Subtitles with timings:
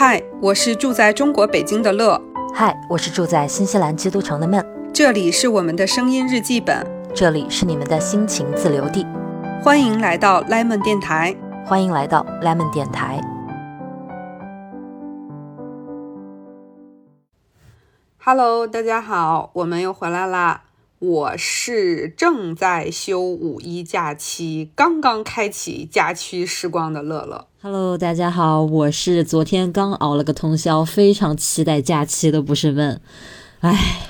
[0.00, 2.22] 嗨，我是住在中国北京的乐，
[2.54, 4.64] 嗨，我是住在新西兰基督城的闷，
[4.94, 9.04] 这里是我们的声音日记本，这里是你们的心情自留地，
[9.60, 11.34] 欢迎来到 Lemon 电台，
[11.66, 13.20] 欢迎来到 Lemon 电台。
[18.18, 20.62] Hello，大家好，我们又回来啦。
[21.00, 27.46] 我是正在休五一假期，刚刚开启假期时光的乐乐。
[27.62, 33.00] Hello，大家好，我是昨天刚熬了个通宵，非常期待假期的不是问，
[33.60, 34.08] 唉，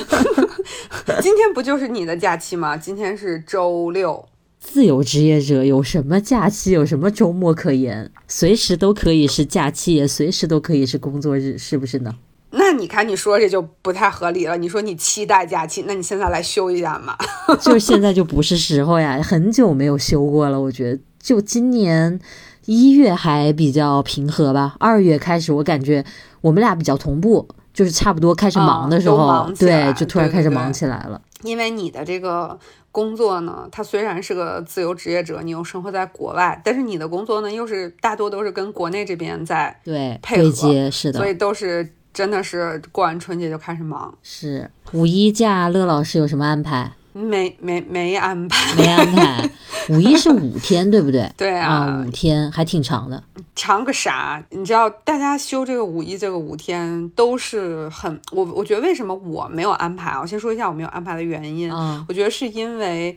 [1.20, 2.74] 今天不就是你的假期吗？
[2.74, 4.26] 今天是周六。
[4.58, 8.10] 自由职业者有什么假期，有什么周末可言？
[8.26, 12.14] 随时都可以是假期，也随时都可以是工作日，是不是呢？
[12.56, 14.56] 那你看，你说这就不太合理了。
[14.56, 17.16] 你说你期待假期，那你现在来休一下嘛？
[17.60, 20.60] 就是现在就不是时候呀，很久没有休过了。
[20.60, 22.18] 我觉得就今年
[22.66, 26.04] 一月还比较平和吧，二月开始我感觉
[26.40, 31.20] 我们俩比较同步，就是差不多开始忙的时候，对，就突然开始忙起来了。
[31.42, 32.58] 因为你的这个
[32.90, 46.92] 工作呢，它虽然是个自由职业者，你又生活在国外，但是你的工作呢，又是大多都是跟国内这边在，对，配合对接是的所，以都是真的是过完春节就开始忙，是五一假，乐老师有什么安排？
[47.12, 48.74] 没没没安排。
[48.76, 49.50] 没安排。
[49.90, 51.30] 五一是五天，对不对？
[51.36, 53.22] 对啊，啊，五天还挺长的。
[53.54, 54.42] 长个啥？
[54.50, 60.20] 你知道，大家休这个五一这个五天都是很我我觉得为什么我没有安排啊？
[60.20, 61.70] 我先说一下我没有安排的原因。
[61.70, 63.16] 嗯，我觉得是因为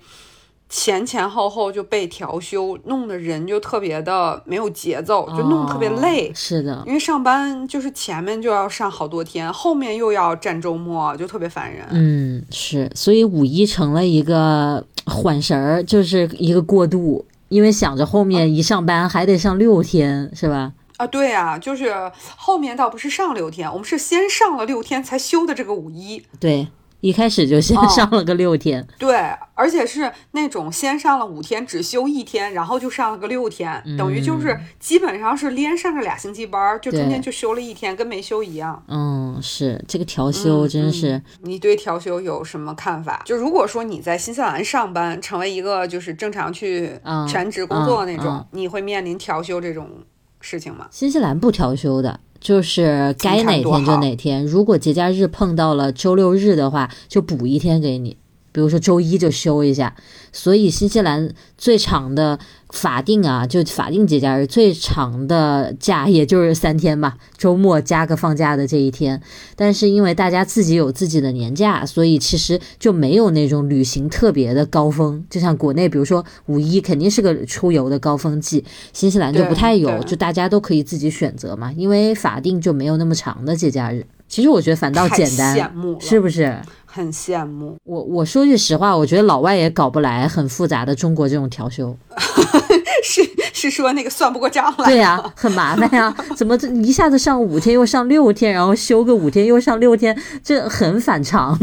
[0.70, 6.28] 前前后后就被调休，弄得人就特别的没有节奏，就弄得特别累。
[6.28, 11.86] 哦是的，因为上班就是前面就要上好多天，后面又要占周末，就特别烦人。
[11.92, 20.73] 嗯，是，所以五一成了一个缓神儿，就是一个过渡，因为想着后面一上班还得上六天，是吧？
[20.98, 21.94] 啊，对啊，就是
[22.36, 26.23] 后面倒不是上六天，我们是先上了六天才休的这个五一。
[26.39, 26.67] 对，
[26.99, 29.15] 一开始就先哦上了个六天，对，
[29.53, 38.83] 而且是那种先上了五天，只休一天，然后就上了个六天，等于就是基本上是连上了俩星期班儿，就中间就休了一天，跟没休一样。
[38.87, 43.21] 嗯，是这个调休嗯真是，你对调休有什么看法？
[43.25, 49.89] 就如果说你在新西兰上班，成为一个就是正常去嗯全职工作那种，你会面临调休这种
[50.41, 50.87] 事情吗？
[50.89, 54.45] 新西兰不调休的，就是该哪天就哪天。
[54.45, 58.15] 如果节假日碰到了周六日的话，就补一天给你，
[58.58, 59.94] 比如说周一就休一下。
[60.34, 61.30] 所以新西兰
[61.60, 69.22] 最长的法定啊，就法定节假日最长的假也就是三天吧，周末加个放假的这一天。
[69.56, 75.24] 但是因为大家自己有自己的年假，所以其实就没有那种旅行特别的高峰。
[75.30, 84.06] 就像国内，比如说五一肯定是个出游的高峰季，新西兰就不太有，就大家都可以自己选择嘛，因为法定就没有那么长的节假日。
[84.27, 86.55] 其实我觉得反倒简单，羡慕，是不是？
[86.86, 87.77] 很羡慕。
[87.83, 91.95] 我我说句实话，我觉得老外也搞不来很复杂的中国这种调休。
[93.08, 93.22] 是
[93.54, 101.58] 是说那个算不过账来，对呀、很麻烦呀、怎么这一下子上五天又上六天，然后休个五天又上六天，这很反常。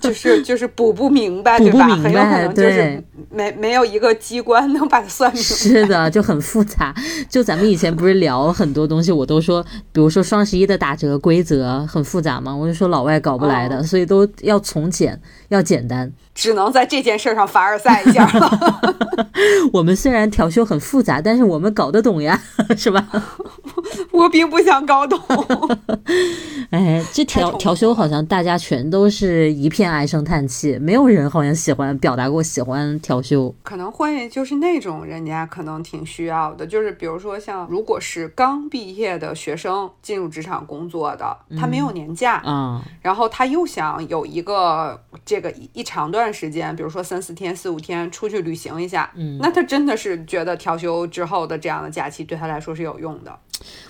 [0.00, 1.70] 就 是就是补不明白，补？
[1.70, 5.44] 不明白很有可能就是对没没有一个机关能把它算明白。
[5.44, 6.94] 是的，就很复杂。
[7.28, 16.10] 就咱们以前不是聊很多东西，我都说，比如说双十一的打折规则很复杂嘛，我就说老外搞不来的，哦所以都要从简，要简单。
[16.38, 18.80] 只能在这件事上凡尔赛一下了。
[19.74, 22.40] 我们虽然调休很复杂，但是我们搞得懂呀，
[22.78, 23.04] 是吧？
[24.12, 25.18] 我并不想搞懂。
[26.70, 33.54] 哎，这调调休好像大家全都是一片唉声叹气，没有人好像喜欢表达过喜欢调休。
[33.62, 53.38] 可能会就是那种人家可能挺需要的，就是比如说像如果是刚毕业的学生进入职场工作的，他没有年假，啊、然后他又想有一个这个一一长段时间，比如说三四天、四五天出去旅行一下，嗯那他真的是觉得调休之后的这样的假期对他来说是有用的。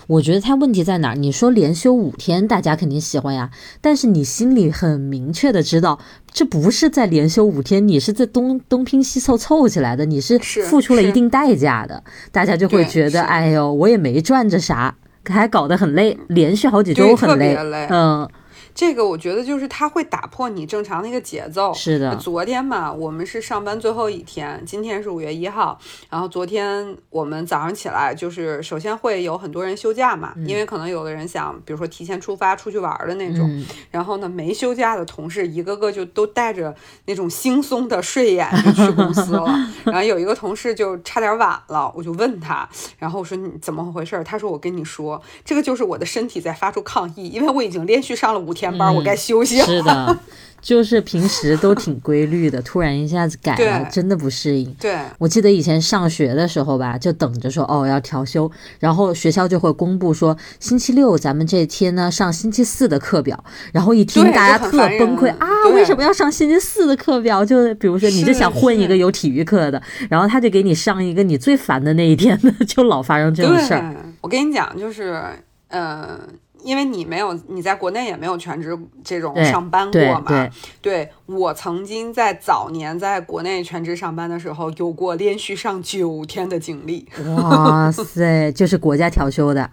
[0.07, 1.15] 我觉得他问题在哪儿？
[1.15, 5.99] 你说连休五天，大家肯定喜欢呀，但是你心里很明确的知道，
[6.31, 13.17] 这不是在连休五天，你是在东东拼西凑凑起来的，你是是付出了一定代价的，大家就会觉得，是。
[13.17, 14.95] 哎呦，我也没赚着啥，
[15.25, 17.87] 还搞得很累，连续好几周很累，累。
[17.91, 18.27] 嗯，
[18.73, 21.73] 这个我觉得就是它会打破你正常的一个节奏。
[21.73, 25.79] 是的，昨天嘛，我们是上班最后一天，今天是五月一号，
[26.09, 36.73] 然后昨天我们早上起来就是首先会有很多人休假嘛，因为可能有的人想，比如说提前出发出去玩的那种，然后呢没休假的同事一个个就都带着
[37.05, 39.45] 那种惺忪的睡眼就去公司了，
[39.85, 42.67] 然后有一个同事就差点晚了，我就问他，
[42.97, 44.21] 然后我说你怎么回事？
[44.23, 49.65] 他说我跟你说，这个就是我的身体在发出抗议，因为我已经连续上了五天班，我该休息了。
[49.65, 50.19] 是的。
[50.61, 54.69] 就是平时都挺规律的，突然一下子改了，真的不适应。
[54.73, 67.45] 对，我记得以前上学的时候吧，就等着说哦要调休，然后学校就会公布说星期六咱们这天呢上星期四的课表，然后一听大家特崩溃啊，为什么要上星期四的课表？
[67.45, 73.95] 就比如说你就想混一个有体育课的，然后他就给你上一个你最烦的那一天的，就老发生这种事儿。
[74.19, 75.23] 我跟你讲，就是
[75.69, 76.19] 嗯。
[76.61, 80.49] 因为你没有，你在国内也没有全职这种上班过嘛？
[80.81, 87.07] 对，我曾经在早年在国内全职上班的时候，有过连续上九天的经历。
[87.37, 89.69] 哇塞，就是国家调休的。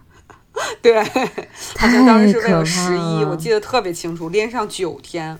[0.81, 1.03] 对，
[1.77, 5.37] 好像当时是为了十一，我记得特别清楚，连上九天，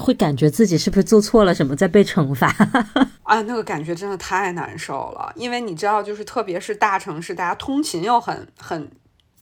[0.00, 2.48] 会感觉自己是不是做错了什么，在被惩罚？
[3.22, 8.90] 啊，那个感觉真的太难受了，因为你知道，就是特别是大城市，大家通勤又很很。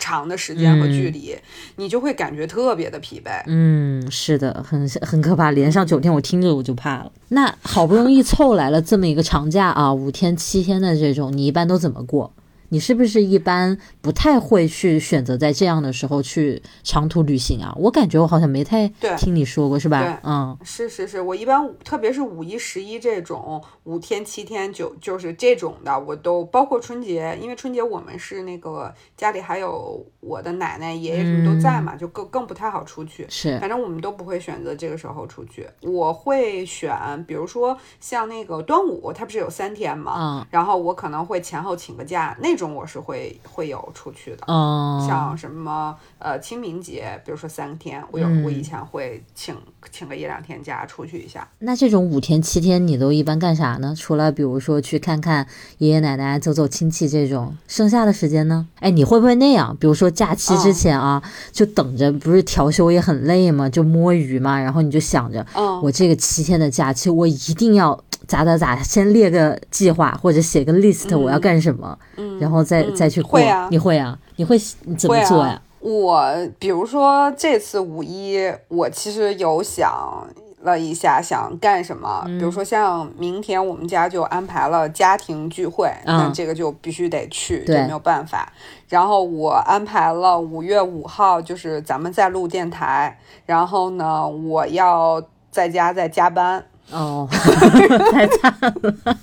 [0.03, 1.37] 长的时间和距离，
[1.77, 3.41] 你就会感觉特别的疲惫。
[3.47, 7.13] 嗯，是的，很很可怕，连上九天，我听着我就怕了。
[7.29, 12.33] 那好不容易凑来了这么一个长假啊，五天七天的这种，你一般都怎么过？
[12.73, 17.71] 你是不是一般不太会去选择在这样的时候去长途旅行啊？
[17.79, 18.89] 我感觉我好像没太
[19.19, 20.19] 听你说过，是吧？
[20.25, 33.27] 嗯，是是是，我一般特别是五一、十一这种五天、七天、九就是这种的，我都包括春节，因为春节我们是那个家里还有我的奶奶、爷爷什么都在嘛，就更更不太好出去。
[33.29, 35.69] 是，反正我们都不会选择这个时候出去。
[35.83, 36.97] 我会选，
[37.29, 40.15] 比如说像那个端午，它不是有三天嘛？
[40.17, 42.73] 嗯，然后我可能会前后请个假那种。
[42.73, 49.55] 我是会会有出去的，嗯像什么呃清明节，比如说三天，我有我以前会请
[49.91, 51.47] 请个一两天假出去一下。
[51.59, 53.95] 那这种五天七天，你都一般干啥呢？
[53.95, 55.47] 除了比如说去看看
[55.79, 58.69] 爷爷奶奶、走走亲戚这种，剩下的时间呢？
[58.77, 59.77] 哎，你会不会那样？
[59.79, 65.45] 比如说假期之前啊，就等着，不是调休也很累嘛，就摸鱼嘛，然后你就想着，
[65.83, 67.99] 我这个七天的假期，我一定要。
[68.29, 71.99] 咋咋咋，先列个计划或者写个 list，我要干什么，
[72.39, 73.41] 然后再再去过。
[73.69, 74.17] 你会啊？
[74.37, 74.57] 你会
[74.97, 75.61] 怎么做呀？
[75.81, 78.39] 我比如说这次五一，
[78.69, 80.25] 我其实有想
[80.63, 82.23] 了一下，想干什么。
[82.27, 88.53] 比如说像明天我们家就安排了家庭聚会，那这个就必须得去，就没有办法。
[88.89, 93.19] 然后我安排了五月五号，就是咱们在录电台。
[93.47, 96.65] 然后呢，我要在家在加班。
[96.91, 99.17] 哦，太惨了，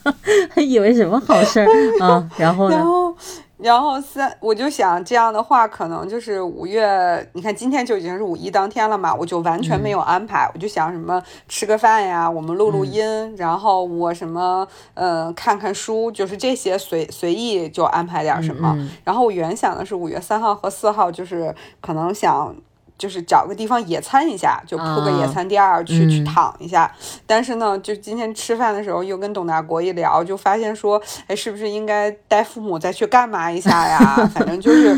[0.50, 1.68] 还以为什么好事儿
[2.02, 2.28] 啊？
[2.38, 2.76] 然后呢？
[2.78, 3.16] 然后，
[3.62, 18.78] 然后三，我就想这样的话，可能就是五月，你看今天就已经是五一当天了嘛，我就完全没有安排，我就想什么吃个饭呀，我们录录音，然后我什么呃看看书，就是这些随随意就安排点什么。
[19.04, 22.56] 然后我原想的是五月三号和四号，就是可能想。
[23.00, 26.92] 就是找个地方野餐一下，就铺个野餐垫儿去去躺一下。
[27.26, 34.00] 但是呢，就今天吃饭的时候又跟董大国一聊，就发现说，哎，是不是应该带父母再去干嘛一下呀？
[34.36, 34.96] 反正就是，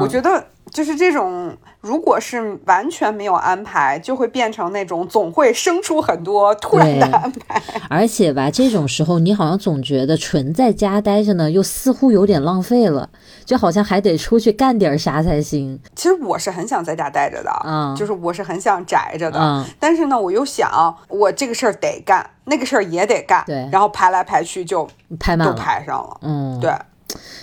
[0.00, 0.46] 我觉得。
[0.70, 7.62] 就是这种，如果是完全没有安排，就会变成那种总会生出很多突然的安排。
[7.88, 13.08] 而且吧，这种时候你好像总觉得纯在家待着呢，又似乎有点浪费了，
[13.44, 15.78] 就好像还得出去干点啥才行。
[15.94, 19.64] 其实我是很想在家待着的，嗯，就是我是很想宅着的，嗯。
[19.78, 23.68] 但是呢，我又想，我这个事儿得干，那个事儿也得干，对。
[23.70, 24.88] 然后排来排去就
[25.20, 26.72] 排满都排上了，嗯，对。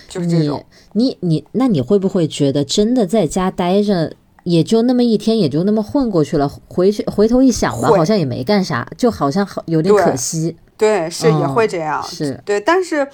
[0.07, 0.63] 就是这种，
[0.93, 4.13] 你你那你会不会觉得真的在家待着
[4.45, 6.47] 也就那么一天，也就那么混过去了？
[6.69, 10.55] 回去回头一想吧，好像也没干啥，就好像好有点可惜。
[10.77, 12.61] 对，是也会这样，是对。
[12.61, 13.05] 但是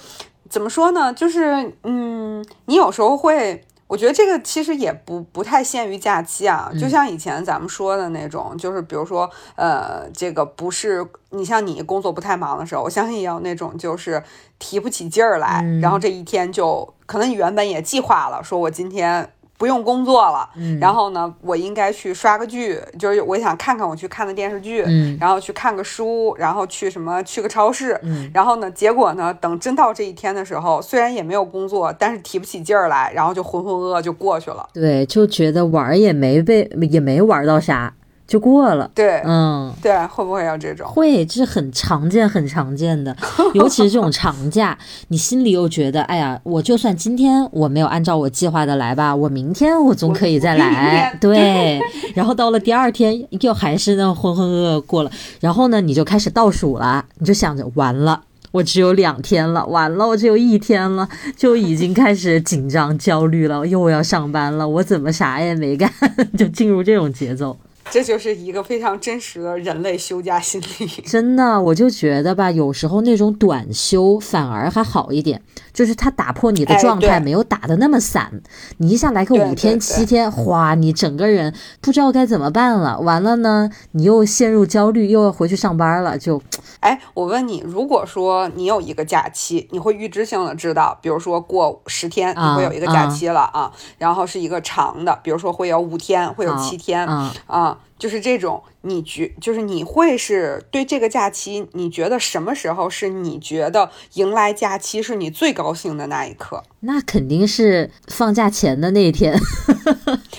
[0.48, 1.12] 怎么说呢？
[1.12, 3.64] 就是嗯，你有时候会。
[3.88, 14.22] 我觉得这个其实也不不太限于假期啊，就像以前咱们说的那种，就是比如说，呃，这个不是你像你工作不太忙的时候，我相信也有那种就是
[14.58, 19.28] 提不起劲儿来，然后这一天就可能你原本也计划了，说我今天。
[19.62, 20.80] 不用工作了，嗯。
[20.80, 25.16] 然后呢，我应该去刷个剧，就是我想看看我去看的电视剧，嗯。
[25.20, 28.28] 然后去看个书，然后去什么去个超市，嗯。
[28.34, 34.68] 然后呢，结果呢，等真到这一天的时候，虽然也没有工作，但是提不起劲儿来，然后就浑浑噩噩就过去了。
[34.74, 37.94] 对，就觉得玩儿也没被也没玩到啥，
[38.32, 38.90] 就过了。
[38.94, 40.88] 对，嗯，对，会不会有这种？
[40.88, 43.14] 会，这是很常见、很常见的，
[43.52, 44.76] 尤其是这种长假，
[45.08, 51.14] 你心里又觉得，哎呀，我就算今天我没有按照我计划的来吧，我明天我总可以再来。
[51.20, 51.78] 对，
[52.14, 55.10] 然后到了第二天，又还是那浑浑噩噩过了，
[55.40, 58.22] 然后呢，你就开始倒数了，你就想着完了。
[58.52, 65.90] 我只有两天了，完了，我只有一天了，就已经开始紧张焦虑了，又要上班了，我怎么啥也没干，
[66.38, 67.54] 就进入这种节奏。
[67.90, 70.86] 这就是一个非常真实的人类休假心理。
[71.04, 78.42] 真的，我就觉得吧，有时候那种短休反而还好一点，就是它打破你的哎状态，对没有打的那么散。
[78.78, 82.98] 你一下来个五天七天，哗，你整个人不知道该怎么办了。
[83.00, 86.40] 完了呢，你又陷入焦虑，又要回去上班了，就
[86.80, 106.64] 哎，我问你，如果说你有一个假期，你会预知性的知道，比如说过十天，你啊会有一个假期了啊，然后是一个长的，比如说会有五天，会有七天啊、啊，就是这种，你觉就是你会是对这个假期，你觉得什么时候是你觉得迎来假期是你最高兴的那一刻？
[106.80, 109.32] 那肯定是放假前的那一天，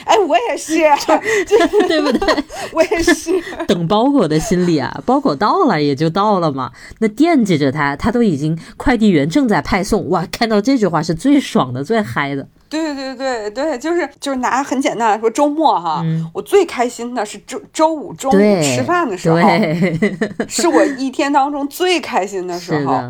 [0.05, 0.73] 哎，我也是，
[1.87, 2.43] 对不对？
[2.73, 3.31] 我也是，
[3.65, 6.73] 等包裹的心理啊，包裹到了也就到了嘛。
[6.99, 12.49] 那惦记着他，他都已经快递员正在派送，哇，看到这句话是最爽的、最嗨的。
[12.81, 19.37] 对对对对，就是就是拿很简单来说，周末哈，嗯我最开心的是周周五中午，吃饭的时候，
[20.49, 23.01] 是我一天当中最开心的时候。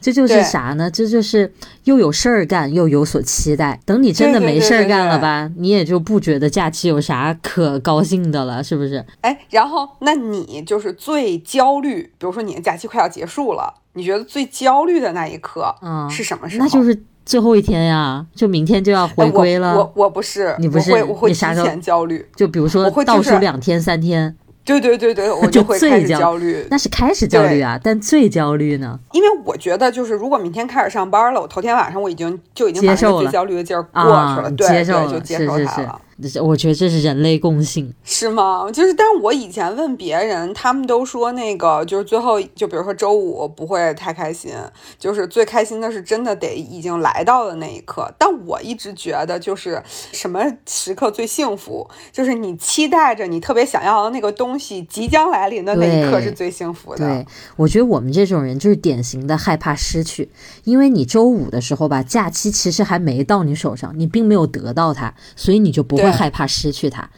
[0.00, 0.88] 这就是啥呢？
[0.88, 1.52] 这就是
[1.82, 3.80] 又有事儿干，又有所期待。
[3.84, 9.04] 等你真的没事儿对对对干了吧，你也就不觉得假期有啥可高兴的了，是不是？
[9.22, 16.64] 哎，然后那你就是最焦虑，比如说你的假期快要结束了，你觉得最焦虑的那一刻嗯，是什么时候？
[16.64, 19.76] 那就是最后一天呀，就明天就要哎回归了。
[19.76, 22.26] 我我我不是，你不是我会提前焦虑。
[22.34, 26.66] 就比如说我会倒数两天、三天，对对对对， 我就就会开始最焦焦虑。
[26.70, 27.78] 那是开始焦虑啊。
[27.84, 28.98] 但最焦虑呢？
[29.12, 36.00] 因为我觉得，就是如果明天开始上班了，我头天晚上我已经就已经接受了焦虑的劲儿过啊去了，对对，接受了就接是是是受它了。
[36.00, 36.07] 这
[36.42, 37.92] 我觉得这是人类共性。
[38.02, 38.70] 是吗？
[38.72, 44.52] 就是，但是我以前问别人，他们都说那个就是最后，就比如说周五不会太开心，
[44.98, 48.12] 就是最开心的是真的得已经来到的那一刻。
[48.18, 57.06] 但我一直觉得，就是什么时刻最幸福，就是你期待着你特别想要的那个东西即将来临的那一刻是最幸福的。
[57.06, 60.28] 对，我觉得我们这种人就是典型的害怕失去，
[60.64, 67.08] 因为你周五的时候吧，假期其实还没到你手上，你并没有得到它，所以你就不会对害怕失去它。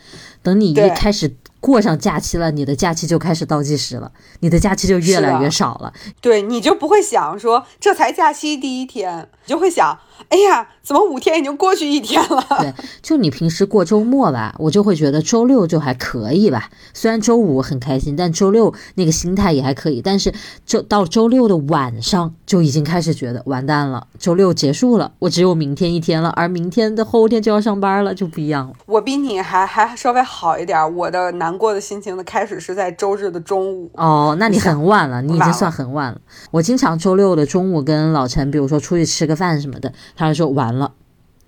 [0.42, 5.92] 等你一开始过上假期了，你的假期就开始倒计时了，你的假期就越来越少了。
[6.20, 9.98] 对，你就不会想说这才假期第一天，你就会想，
[10.28, 12.44] 哎呀，怎么五天已经过去一天了？
[12.58, 16.70] 对，就你平时过周末吧，我就会觉得周六就还可以吧。
[16.94, 20.00] 虽然周五很开心，但周六那个心态也还可以。
[20.02, 20.32] 但是
[20.64, 28.74] 就到周六的晚上就已经开始觉得完蛋了，周六结束了，我只有明天一天了，而明天的后天就要上班了，就不一样了。
[28.86, 33.90] 我比你还还稍微好一点，我的难过的心情的开始是在周日的中午。
[33.94, 36.20] 哦，那你很晚了，你已经算很晚了。
[36.52, 40.92] 我经常周六的中午跟老陈，比如说出去吃个饭什么的，他就说完了，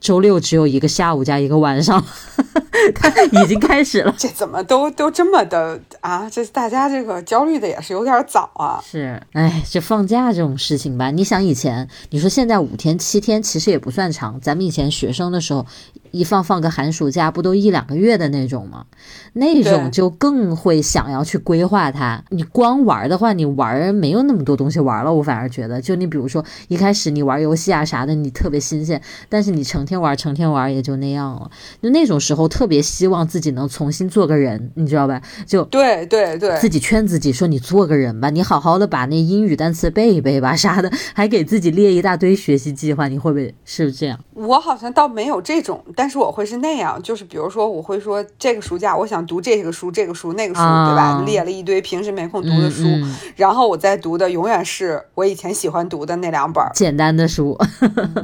[0.03, 2.05] 周六只有一个下午加一个晚上，
[2.93, 4.13] 他已经开始了。
[4.19, 6.29] 这怎么都都这么的啊？
[6.29, 8.83] 这大家这个焦虑的也是有点早啊。
[8.85, 15.65] 是，哎，这放假这种事情吧，你想以前，你说现在五天七天其实也不算长，咱们以前学生的时候，
[16.11, 18.87] 一放放个寒暑假，不都一两个月的那种吗？
[19.35, 22.25] 那种就更会想要去规划它。
[22.31, 31.51] 你光玩的话，你玩没有那么多东西玩了，我反而觉得，就你比如说一开始你玩游戏啊啥的，你特别新鲜，但是你成天玩成天玩也就那样了。
[31.83, 35.21] 就那种时候特别希望自己能重新做个人，你知道吧？
[35.47, 44.19] 就对对对，自己劝自己说：“你做个人吧，你好好的把那英语单词背一背吧，啥的，还给自己列一大堆学习计划，你会不会是不是这样？
[44.35, 51.23] 我好像倒没有这种，但是我会是那样，就是比如说我会说这个暑假我想读这个书、这个书、那个书，对吧啊？
[51.27, 57.59] 列了一堆平时没空读的书，嗯嗯然后我在读的永远是我以前喜欢读的那两本，简单的书，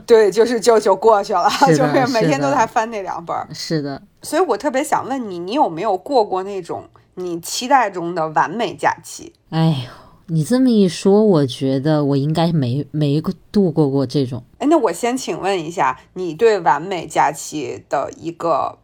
[0.07, 3.49] 对，就是就就过去了，就是每天都在翻那两本儿。
[3.53, 6.85] 是的，所以我特别想问你，你有没有过过那种
[7.15, 9.33] 你期待中的完美假期？
[9.51, 9.91] 哎呦，
[10.27, 14.43] 你这么一说，我觉得我应该没没度过过这种。
[14.59, 18.79] 哎，那我先请问一下，你对完美假期的一个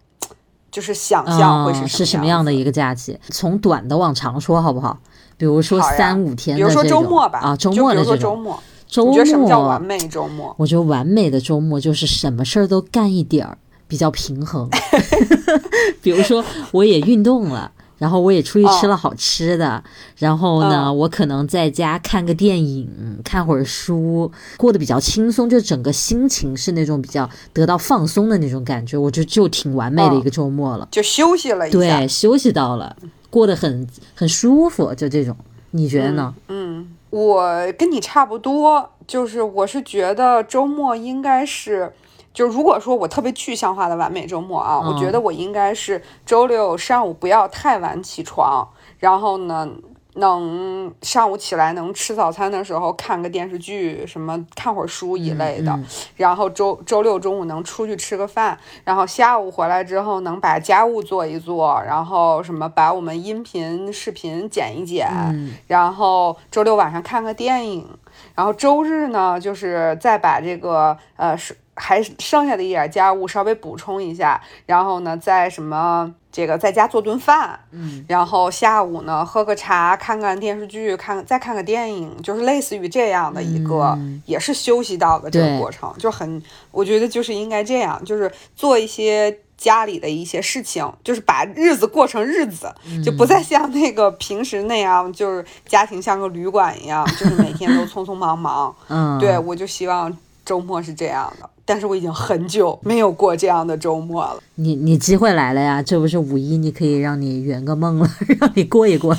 [0.71, 3.19] 就是想象会嗯，是什么样的一个假期？
[3.29, 4.99] 从短的往长说好不好？
[5.37, 8.63] 比如说三五天比如说周末吧，啊，周末的这种周末，
[8.95, 10.55] 周你觉得什么叫末完美周末？
[10.57, 13.59] 我觉得完美的周末就是什么事儿都干一点儿，
[13.89, 14.71] 比较平衡。
[16.01, 19.83] 比如说，我也运动了，然后我也出去吃了好吃的，
[20.19, 22.89] 然后呢，嗯我可能在家看个电影，
[23.25, 30.87] 看会儿书，过得比较轻松，就整个心情是那种比较得到放松的那种感觉，我觉得就挺完美的一个周末了。
[30.93, 31.77] 就休息了一下。
[31.77, 32.95] 对，休息到了，
[33.29, 35.37] 过得很很舒服，就这种。
[35.73, 36.33] 你觉得呢？
[36.47, 41.95] 嗯，我跟你差不多，就是我是觉得周末应该是，
[42.33, 48.69] 就如果说我特别具象化的完美周末啊，嗯我觉得我应该是周六上午不要太晚起床，
[48.99, 49.69] 然后呢。
[50.15, 55.85] 能上午起来能吃早餐的时候看个电视剧，什么看会儿书一类的，嗯
[56.17, 65.53] 然后周周六中午能出去吃个饭，然后下午回来之后能把家务做一做，然后什么把我们音频、视频剪一剪，嗯。
[65.67, 67.87] 然后周六晚上看个电影，
[68.35, 84.21] 然后周日呢就是再把这个呃是还剩下的一点家务稍微补充一下，然后呢再什么这个在家做顿饭，嗯，然后下午呢喝个茶，看看电视剧，看再看个电影，就是类似于这样的一个，嗯。
[84.27, 89.39] 也是休息到的这个过程，就很我觉得就是应该这样，就是做一些。
[89.57, 92.75] 家里的一些事情，就是把日子过成日子，
[93.05, 98.75] 就不再像那个平时那样，就是家庭像个旅馆一样，就是每天都匆匆忙忙。
[98.91, 100.15] 嗯，对，我就希望
[100.45, 104.37] 周末是这样的，但是我已经很久没有过这样的周末了。
[104.57, 105.83] 你你机会来了呀！
[105.83, 108.09] 这不是五一，你可以让你圆个梦了，
[108.41, 109.17] 让你过一过。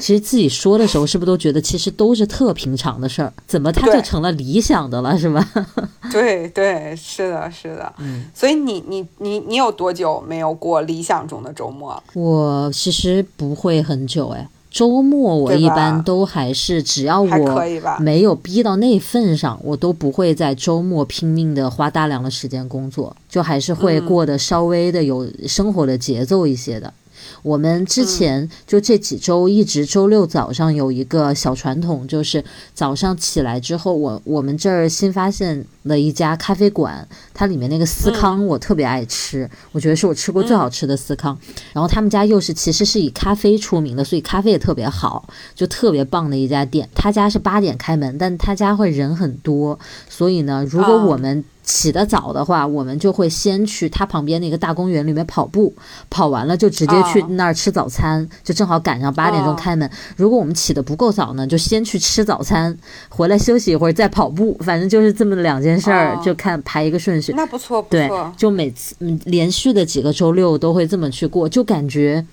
[0.00, 3.32] 其实自己说的时候，是不是都觉得其实都是特平常的事儿？
[3.46, 5.46] 怎么它就成了理想的了，是吧？
[6.10, 7.92] 对对，是的，是的。
[7.98, 12.02] 嗯，所以你你你你有多久没有过理想中的周末了？
[12.14, 17.62] 我其实不会很久哎，周末我一般都还是只要我？
[18.00, 26.92] 没有逼到那份上，我都不会在周末拼命的花大量的时间工作，就还是会嗯过得稍微的有生活的节奏一些的。
[27.42, 32.42] 我们之前就这几周一直周六早上有一个小传统，就是
[32.74, 41.38] 早上起来之后，我我们这儿新发现了一家咖啡馆，它里面那个司康我特别爱吃，我觉得是我吃过最好吃的司康。
[41.72, 46.88] 然后他们家又是其实是以咖啡出名的，所以咖啡也特别好，就特别棒的一家店。
[46.94, 49.78] 他家是八点开门，但他家会人很多，
[50.08, 55.74] 所以呢，如果啊我们起得早的话，我们就会先去他旁边那个大公园里面跑步，
[56.08, 59.88] 跑完了就直接去啊那儿吃早餐，就正好赶上八点钟啊开门。
[60.16, 62.74] 如果我们起得不够早呢，就先去吃早餐，
[63.10, 67.34] 回来休息一会儿再跑步，反正就是这么两件事儿，啊就看排一个顺序。
[67.36, 72.24] 那不错不对错，，就每次嗯连续的几个周六都会这么去过，就感觉，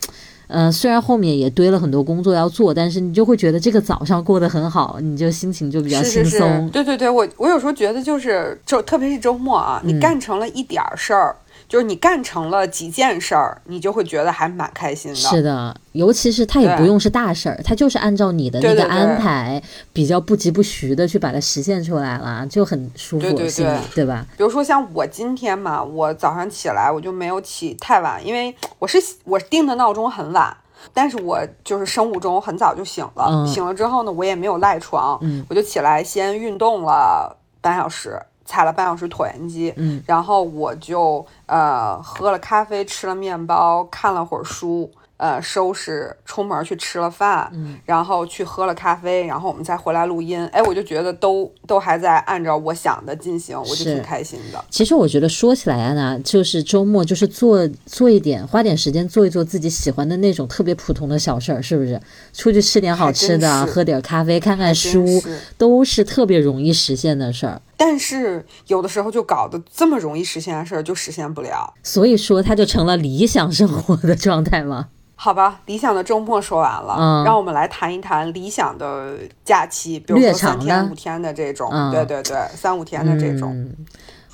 [0.47, 6.65] 呃，虽然后面也堆了很多工作要做，但是你就会觉得这个早上过得很好，你就心情就比较是是轻松。
[6.65, 11.36] 是，对对对，我我有时候觉得就是周，特别是周末啊，你嗯干成了一点儿事儿，
[11.67, 15.15] 就是你干成了几件事儿，你就会觉得还蛮开心的。
[15.15, 23.49] 是的，尤其是它也不用是大事儿，它就是按照你的那个安排，比较不疾不徐的去把它实现出来了，就很舒服，对
[23.93, 24.25] 对吧？
[24.37, 30.55] 比如说像我今天嘛，我早上起来我就没有起太晚，因为我是我定的闹钟很晚，
[30.93, 44.89] 但是我就是生物钟很早就醒了，嗯醒了之后呢，我也没有赖床，嗯我就起来先运动了半小时，踩了半小时椭圆机，嗯然后我就呃喝了咖啡，吃了面包，看了会儿书。
[45.17, 50.45] 呃，收拾出门去吃了饭，嗯然后去喝了咖啡，然后我们再回来录音。
[50.47, 54.62] 哎，我就觉得都都还在按照我想的进行，我就挺开心的。
[54.69, 61.97] 其实我觉得说起来呢，就是周末就是做做一点，花点时间做一做自己喜欢的那种特别普通的小事儿，是不是？
[62.34, 67.62] 出去吃点好吃的，喝点咖啡，看看书，是都是特别容易实现的事儿。
[67.77, 71.73] 但是有的时候就搞得这么容易实现的事儿就实现不了。
[71.83, 74.89] 所以说，它就成了理想生活的状态吗。
[75.15, 83.51] 好吧，理想的周末说完了，嗯让我们来谈一谈理想的假期，比如说三天五天的这种，嗯对对对，三五天的这种。
[83.53, 83.75] 嗯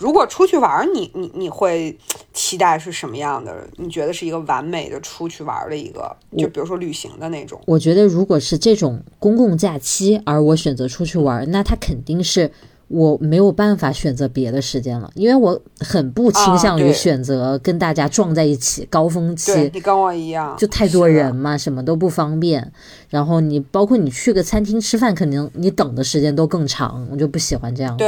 [0.01, 1.95] 如果出去玩儿，你你你会
[2.34, 3.56] 期待是什么样的？
[3.75, 7.62] 你觉得是一个完美的出去玩儿的一个，就比如说旅行的那种。
[7.67, 12.51] 我觉得如果是这种公共假期，而我选择出去玩儿，那它肯定是
[12.91, 19.71] 我没有办法选择别的时间了，因为我很不倾向于选择跟大家撞在一起高峰期。
[19.73, 22.71] 你跟我一样，就太多人嘛，什么都不方便。
[23.10, 28.06] 然后你包括你去个餐厅吃饭，肯定你等的时间都更长，我就不喜欢这样子。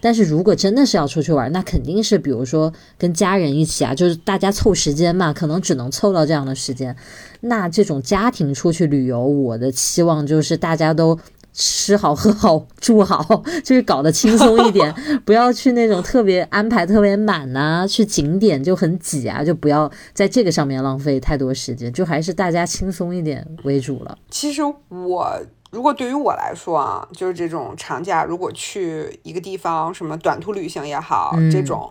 [0.00, 6.96] 但是如果真的是要出去玩，那肯定是比如说跟家人一起啊，就是大家凑时间嘛，可能只能凑到这样的时间。
[7.40, 11.18] 那这种家庭出去旅游，我的期望就是大家都。
[11.58, 24.18] 吃好喝好住好， 就是搞得轻松一点， 不要去那种特别安排特别满呐，去景点就很挤啊，就不要在这个上面浪费太多时间，就还是大家轻松一点为主了。
[24.30, 25.40] 其实我
[25.70, 31.90] 如果对于我来说啊，就是这种长假，如果去一个地方，什么短途旅行也好，这种，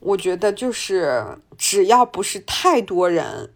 [0.00, 1.22] 我觉得就是
[1.58, 3.50] 只要不是太多人，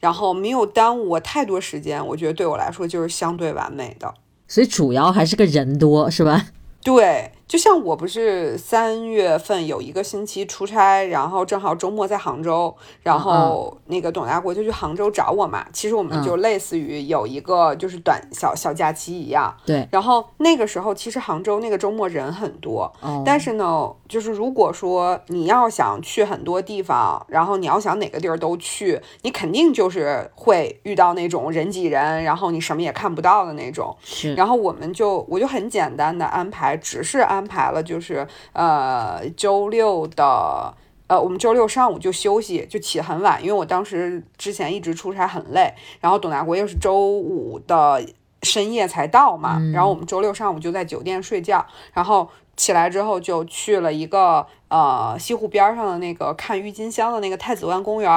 [0.00, 4.14] 然后没有耽误我太多时间，我觉得对我来说就是相对完美的。
[4.48, 6.46] 所以主要还是个人多，是吧？
[6.82, 7.32] 对。
[7.48, 15.64] 就像我不是三月份有一个星期出差，然后正好周末在杭州，然后那个董大国就去杭州找我嘛。
[15.72, 19.56] 其实我们就类似于有一个就是短小小假期一样。
[19.64, 19.86] 对。
[19.92, 22.92] 然后那个时候其实杭州那个周末人很多，
[23.24, 33.96] 但是呢，就是如果说你要想去很多地方，然后你要想哪个地儿都去，你肯定就是会遇到那种人挤人，然后你什么也看不到的那种。
[34.02, 34.34] 是。
[34.34, 37.35] 然后我们就我就很简单的安排，只是安。
[37.36, 40.74] 安排了，就是呃周六的，
[41.06, 48.02] 呃我们周六上午就休息，就起很晚，因为我当时之前一直出差很累，然后董大国又是周五的
[48.46, 52.30] 深夜才到嘛，然后我们周六上午就在酒店睡觉，然后。
[52.56, 58.10] 起来之后就去了一个呃西湖边上的那个看郁金香的那个太子湾公园，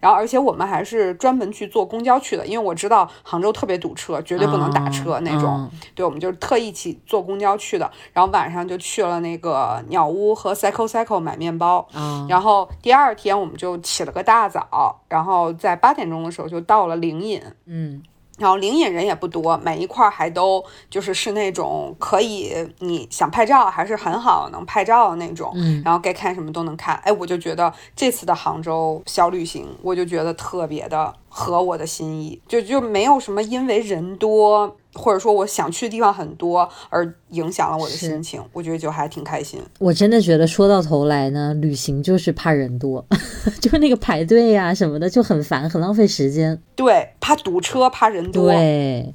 [0.00, 5.70] 然后而且我们还是专门去坐公交去的，因为我知道杭州特别堵车，绝对不能打车那种。
[5.94, 11.86] 对，我们就是特意去坐公交去的，然后晚上就去了那个鸟屋和 Cycle Cycle 买面包，
[12.28, 17.40] 然后第二天我们就起了个大早，然后在八点钟的时候就到了灵隐。
[17.66, 18.02] 嗯。
[18.36, 34.76] 然后灵隐人也不多，每一块还都就是是那种可以你想拍照还是很好能拍照的那种，嗯，然后该看什么都能看，哎，我就觉得这次的杭州小旅行，我就觉得特别的合我的心意，就就没有什么因为人多。
[34.96, 39.60] 或者说我想去的地方很多，而影响了我的心情，我觉得就还挺开心。
[39.80, 43.04] 我真的觉得说到头来呢，旅行就是怕人多，
[43.60, 46.56] 就是那个排队呀什么的就很烦，很浪费时间。
[46.76, 48.48] 对，怕堵车，怕人多。
[48.52, 49.12] 对，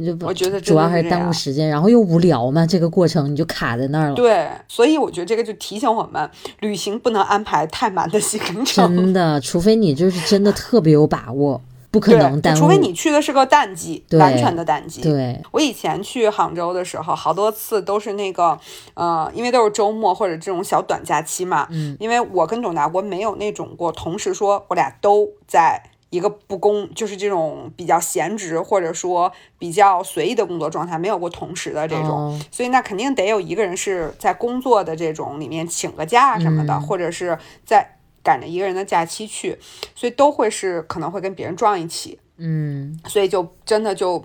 [0.00, 4.14] 你就我觉得主要还是耽误时间，然后又无聊嘛，这个过程你就卡在那儿了。
[4.14, 8.96] 对，所以我觉得这个就提醒我们，旅行不能安排太满的行程。
[8.96, 11.60] 真的，除非你就是真的特别有把握。
[11.92, 15.02] 不可能，除非你去的是个淡季，完全的淡季。
[15.02, 18.56] 对，我以前去杭州的时候，好多次都是那个，
[18.94, 21.66] 呃，因为都是周末或者这种小短假期嘛。
[21.70, 21.96] 嗯。
[21.98, 32.38] 因为我跟董大国没有那种过，同时说我俩都在一个不公，就是这种比较闲职或者说比较随意的工作状态，没有过同时的这种。
[32.50, 37.96] 所以那肯定得有一个人是在工作的这种里面请个假什么的，或者是在。
[38.22, 39.58] 赶着一个人的假期去，
[39.94, 44.22] 所以都会是可能会跟别人撞一起，嗯，所以就真的就。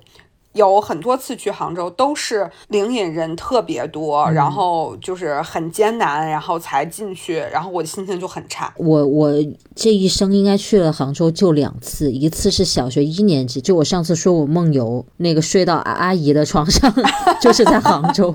[0.56, 8.74] 有很多次去杭州，都是灵隐人特别多，然后就是很艰难，然后才进去，然后我的心情就很差。
[8.78, 9.32] 我我
[9.76, 16.94] 这一生应该去了杭州就两次，一次是小学一年级，就我上次说我梦游那个睡到阿姨的床上，
[17.42, 18.34] 就是在杭州，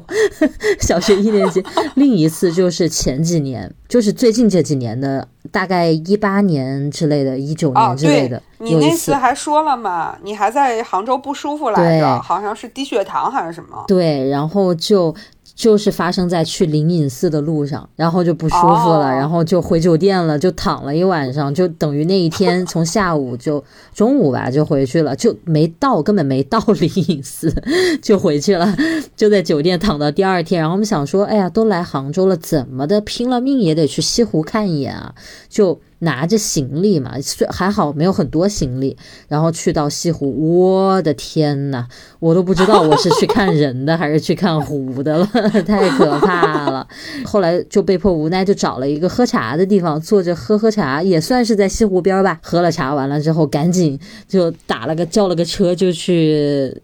[0.81, 1.65] 小学一年级。
[1.95, 5.29] 另一次就是前几年，就是最近这几年的。
[5.51, 10.17] 大概一八年之类的，一九年之类的，你那次还说了嘛？
[10.23, 13.83] 你还在杭州不舒服来着，好像是低血糖还是什么？
[13.89, 15.13] 对，然后就。
[15.61, 23.63] 就是发生在去灵隐寺的路上，然后就不舒服了，然后就回酒店了，就躺了一晚上，就等于那一天从下午就
[23.95, 27.55] 中午吧就回去了，就没到，根本没到灵隐寺
[28.01, 28.75] 就回去了，
[29.15, 30.63] 就在酒店躺到第二天。
[30.63, 35.15] 然后我们想说，哎呀，都来杭州了，怎么的，拼了命也得去西湖看一眼啊，
[35.51, 35.79] 就。
[36.01, 37.13] 拿着行李嘛，
[37.51, 38.97] 还好没有很多行李，
[39.29, 41.87] 然后去到西湖，我的天呐，
[42.19, 45.27] 我都不知道我是去看人的 还是去看湖的了，
[45.67, 46.87] 太可怕了。
[47.25, 52.39] 后来就被迫无奈，就找了一个喝茶的地方，坐着喝喝茶，也算是在西湖边吧。
[52.43, 56.75] 喝了茶完了之后，赶紧就打了个叫了个车，就去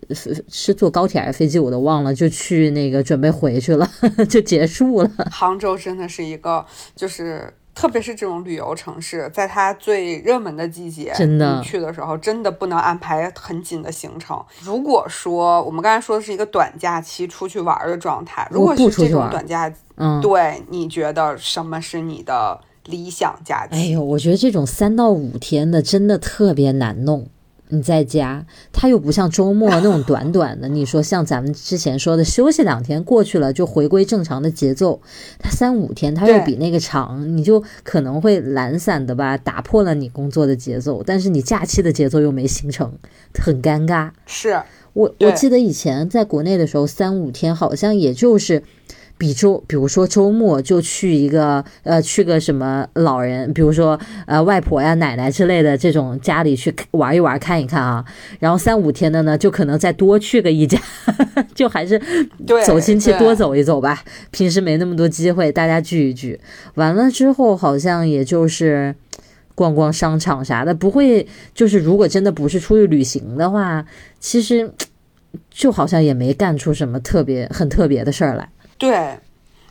[0.50, 3.90] 是坐高铁还是飞机，我都忘了，就去那个准备回去了，
[4.28, 5.10] 就结束了。
[5.30, 7.52] 杭州真的是一个就是。
[7.76, 14.42] 特别是这种旅游城市，在它最热门的季节，真的去的时候，真的不能安排很紧的行程。
[14.62, 23.74] 如果说我们刚才说的是一个短假期出去玩的状态，如果是这种短假，嗯，对，你觉得什么是你的理想假期？
[23.74, 27.28] 哎呦，我觉得这种三到五天的真的特别难弄。
[27.68, 30.68] 你在家，它又不像周末那种短短的。
[30.68, 35.00] 你说像咱们之前说的，休息两天过去了就回归正常的节奏，
[35.38, 42.92] 它三五天，它又比那个长，你就可能会懒散的吧，打破了你工作的节奏，但是你假期的节奏又没形成，
[43.34, 44.10] 很尴尬。
[44.26, 48.62] 是我我记得以前在国内的时候，三五天好像也就是。
[49.18, 58.04] 比周，比如说周末就去一个，呃，去个什么老人，比如说呃外婆呀、奶奶之类的这种家里去玩一玩、看一看啊。
[58.40, 60.78] 然后三五天的呢，就可能再多去个一家，
[61.54, 61.98] 就还是
[62.66, 64.02] 走亲戚多走一走吧。
[64.30, 66.38] 平时没那么多机会，大家聚一聚。
[66.74, 68.94] 完了之后，好像也就是
[69.54, 73.82] 逛逛商场啥的，不会就是如果真的不是出去旅行的话，
[74.20, 74.70] 其实
[75.50, 78.46] 就好像也没干出什么特别很特别的事儿来。
[78.78, 79.18] 对，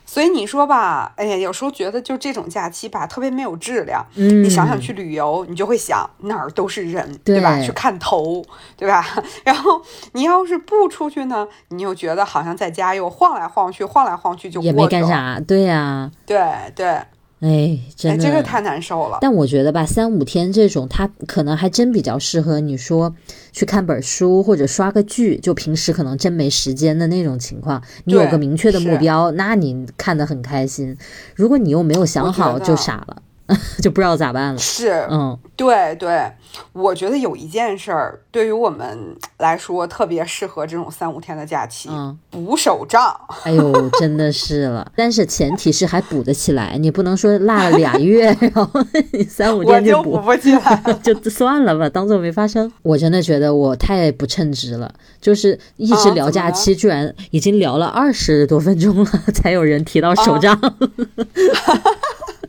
[0.05, 4.05] 所以你说吧，哎呀，有时候觉得就这种假期吧，特别没有质量。
[4.15, 7.59] 嗯，你想想去旅游，你就会想哪儿都是人，对吧？
[7.61, 8.43] 去看头，
[8.77, 9.05] 对吧？
[9.43, 9.81] 然后
[10.13, 15.39] 你要是不出去呢，你又觉得好像在家又晃来晃去，晃来晃去就也没干啥。
[15.39, 16.39] 对呀，对
[16.75, 16.99] 对。
[17.41, 19.19] 哎，真的，这个太难受了。
[19.21, 23.13] 但我觉得吧，三五天这种，它可能还真比较适合你说
[23.51, 27.81] 去看本书或者刷个剧，就平时可能真没时间的那种情况。
[28.05, 30.97] 你有个明确的目标，那你看得很开心。
[31.35, 33.21] 如果你又没有想好，就傻了。
[33.81, 34.57] 就不知道咋办了。
[34.57, 36.31] 是，嗯，对对，
[36.73, 43.15] 我觉得有一件事儿对于我们来说特别适合这种三五天的假期，嗯补手账。
[43.43, 48.67] 哎呦，真的是了，但是前提是还补得起来，你不能说落了俩月，然后
[49.13, 52.71] 你三五天就补不起来， 就算了吧，当做没发生。
[52.81, 60.59] 我真的觉得我太不称职了，就是一直聊假期，居然已经聊了二十多分钟了，才有人提到手账。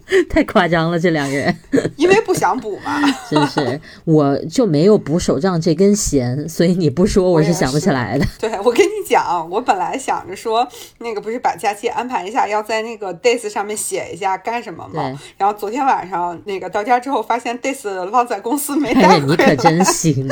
[0.31, 1.57] 太夸张了，这两个人，
[1.97, 8.25] 因为不想补嘛， 真是，我就没有补手账这根弦，所以你不说我是想不起来的。
[8.38, 10.66] 对，我跟你讲，我本来想着说，
[10.99, 15.19] 那个不是把假期安排一下，要在那个 days 上面写一下干什么嘛。
[15.37, 20.29] 然后昨天晚上那个到家之后，发现 days 忘在公司没带你可真行，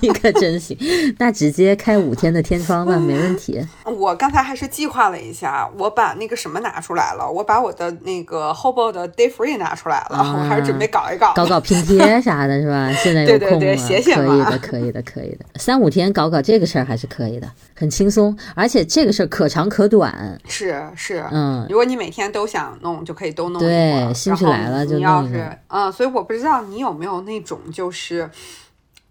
[0.00, 0.76] 你可真行，
[1.18, 3.60] 那直接开五天的天窗吧，没问题。
[3.84, 8.35] 我刚才还是计划了一下，我把那个什么拿出来了，我把我的那个。
[8.36, 12.92] 个 Hobo 的 Day Free 拿出来了，我还是准备搞一搞，搞搞拼贴啥的，是吧？
[13.02, 15.44] 现在有空了，可以的，可以的，可以的。
[15.56, 20.38] 三五天搞搞这个事儿还是可以的，很轻松，而且这个事儿可长可短。
[20.46, 23.60] 是是，嗯，如果你每天都想弄，就可以都弄。
[23.60, 25.00] 对，兴趣来了就弄。
[25.00, 28.30] 你要是，嗯，所以我不知道你有没有那种就是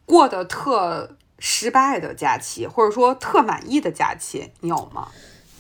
[0.06, 1.10] 过得特
[1.40, 5.08] 失败的假期，或者说特满意的假期，你有吗？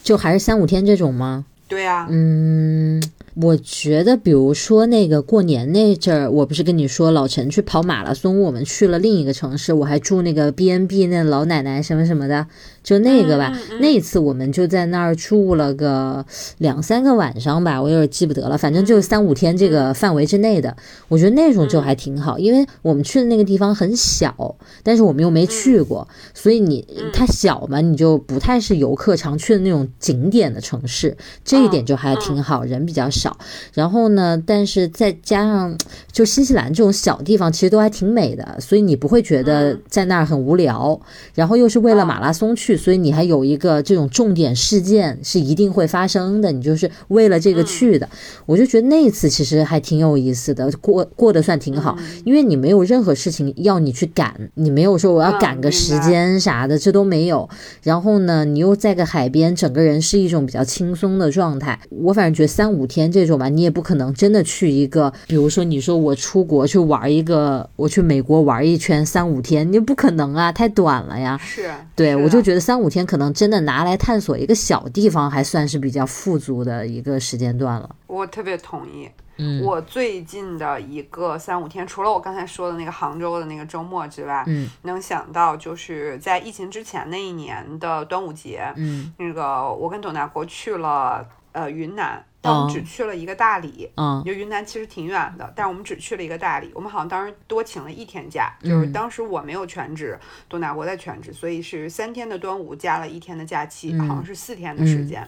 [0.03, 1.45] 就还是三五天这种吗？
[1.67, 3.01] 对呀，嗯。
[3.35, 12.47] 我觉得，比如说那个过年那阵儿，我不是跟你说老陈去跑马拉松，我们去了另一个城市，我还住那个 B N B，那老奶奶什么什么的。
[12.81, 16.23] 就那个吧，那一次我们就在那儿住了个
[16.59, 20.77] 两三个晚上吧，我有点记不得了，反正就是三五天这个范围之内的。
[21.07, 33.24] 我觉得那种就还挺好，因为我们去的那个地方很小，但是我们又没去过，所以你它小嘛，你就不太是游客常去的那种景点的城市，这一点就还挺好，人比较少。
[33.73, 35.77] 然后呢，但是再加上
[36.11, 40.99] 就新西兰这种小地方，其实都还挺美的，所以你不会觉得在那儿很无聊。
[41.33, 42.75] 然后又是为了马拉松去。
[42.75, 48.07] 所以你还有一个这种重点事件是一定会发生的，你就是为了这个去的。
[48.45, 57.49] 我就觉得那次其实还挺有意思的，过过得算挺好，因为你没有任何事情要你去赶，你没有说我要赶个时间啥的，这都没有。
[57.81, 61.79] 然后呢，你又在个海边，整个人是一种比较轻松的状态。
[61.89, 71.39] 我反正觉得三五天这种吧，你也不可能真的去一个，比如说你说我出国去玩一个，我去美国玩一圈三五天，你不可能啊，太短了呀。
[71.41, 72.65] 是，对我就觉得。
[72.65, 77.95] 三五天可能真的拿来探索一个小地方，还算是比较富足的一个时间段了。
[78.07, 79.07] 我特别同意。
[79.37, 92.25] 嗯，我最近的一个三五天，除了我刚才说的那个杭州的那个周末之外，嗯，能想到就是在疫情之前那一年的端午节，嗯，那个我跟董大国去了呃云南。
[92.45, 96.71] 但我们只去了一个大理，嗯，就云南其实挺远的，但是我们只去了一个大理。
[96.75, 105.27] 我们好像当时多请了一天假，就是当时我没有全职，多纳国在全职，所以是三天的端午加了一天的假期，好像是四天的时间。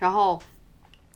[0.00, 0.42] 然后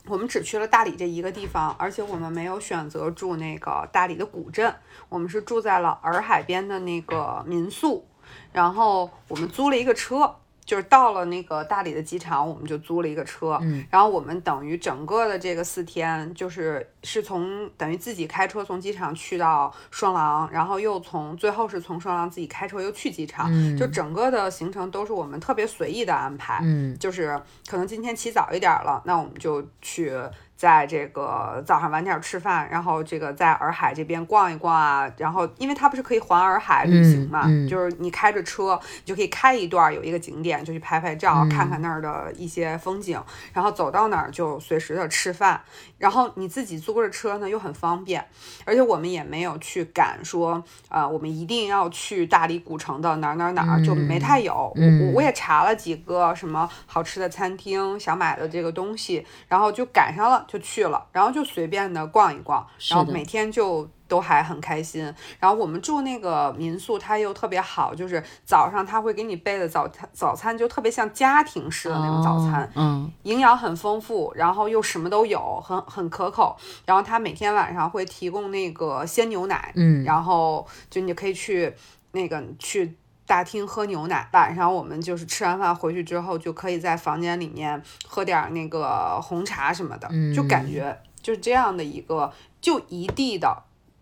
[0.06, 4.72] 我们只去了大理这一个地方，而且我们没有选择住那个大理的古镇，
[5.08, 8.06] 我们是住在了洱海边的那个民宿，
[8.52, 10.36] 然后我们租了一个车。
[10.70, 23.76] 就是到了那个大理的机场，我们就租了一个车，嗯，然后我们等于整个的这个四天，就是是从等于自己开车从机场去到双廊，然后又从最后是从双廊自己开车又去机场，嗯。
[23.76, 26.96] 就整个的行程都是我们特别随意的安排，嗯。
[27.00, 27.37] 就是
[27.68, 30.12] 可能今天起早一点了，那我们就去
[30.61, 37.66] 在这个早上晚点吃饭，然后这个在洱海这边逛一逛啊，然后因为它不是可以环洱海旅行嘛，嗯嗯。
[37.66, 41.49] 就是你开着车，你就可以开一段有一个景点，就去拍拍照，嗯。
[41.49, 43.18] 看看那儿的一些风景，
[43.55, 45.59] 然后走到哪儿就随时的吃饭，
[45.96, 48.23] 然后你自己租着车呢又很方便，
[48.66, 54.70] 而且我们也没有去赶说，呃，我们一定要去大理古城的哪儿哪儿哪儿，就没太有。
[54.77, 63.88] 我我也查了几个什么好吃的餐厅，想买的这个东西，然后就赶上了就去了，然后就随便的逛一逛，然后每天就。
[64.10, 65.04] 都还很开心，
[65.38, 76.56] 然后我们住那个民宿，它又特别好，就是早上他会给你备的早餐，早餐就特别像家庭式的那种早餐，哦嗯营养很丰富，然后又什么都有，很很可口。
[76.84, 81.72] 然后他每天晚上会提供那个鲜牛奶，嗯然后就你可以去
[82.10, 82.96] 那个去
[83.31, 84.29] 大厅喝牛奶。
[84.33, 93.57] 晚上我们就是吃完饭回去之后，就可以在房间里面喝点那个红茶什么的，就感觉就是这样的一个就一地的。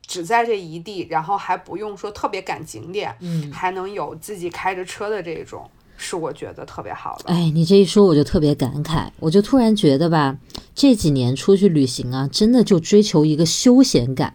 [0.07, 7.31] 只在这一地，然后还不用说特别赶景点，嗯，还能有自己开着车的这种，是我觉得特别好的。
[7.31, 10.38] 哎，你这一说我就特别感慨，我就突然觉得吧，
[10.75, 14.35] 这几年出去旅行啊，真的就追求一个休闲感，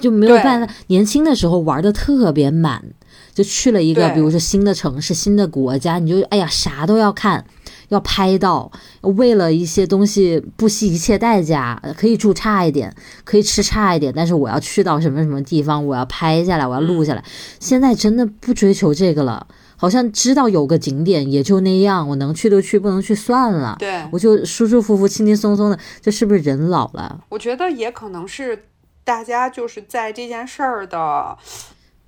[0.00, 0.74] 就没有办法。
[0.88, 2.84] 年轻的时候玩的特别满，
[3.34, 7.44] 就去了一个比如说新的城市、新的国家，你就哎呀啥都要看，
[7.88, 17.24] 要拍到，为了一些东西不惜一切代价，呃可以住差一点，可以吃差一点，但是我要去到什么什么地方，我要拍下来，我要录下来。
[17.58, 19.46] 现在真的不追求这个了。
[19.74, 23.74] 好像知道有个景点也就那样，我能去就去，不能去算了。
[23.80, 27.18] 对，我就舒舒服服、轻轻松松的，这是不是人老了？
[27.30, 28.66] 我觉得也可能是
[29.02, 31.36] 大家就是在这件事儿的，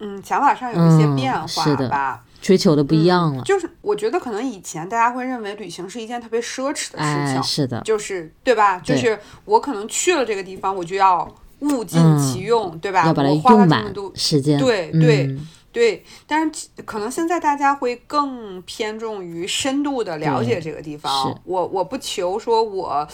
[0.04, 2.24] 嗯，想法上有一些嗯变化吧。
[2.40, 3.42] 追求的不一样了。
[3.42, 8.78] 就是我觉得可能以前大家会认为旅行是一件特别奢侈的事哎，情，是的，就是对吧？
[8.80, 11.26] 就是我可能去了这个地方，我就要
[11.60, 13.06] 物尽嗯其用，对吧？
[13.06, 14.58] 要把它我花了用满这么多时间。
[14.60, 21.36] 对对嗯对，但是可能现在大家会更偏重于深度的了解这个地方。
[21.44, 23.08] 我我不求说我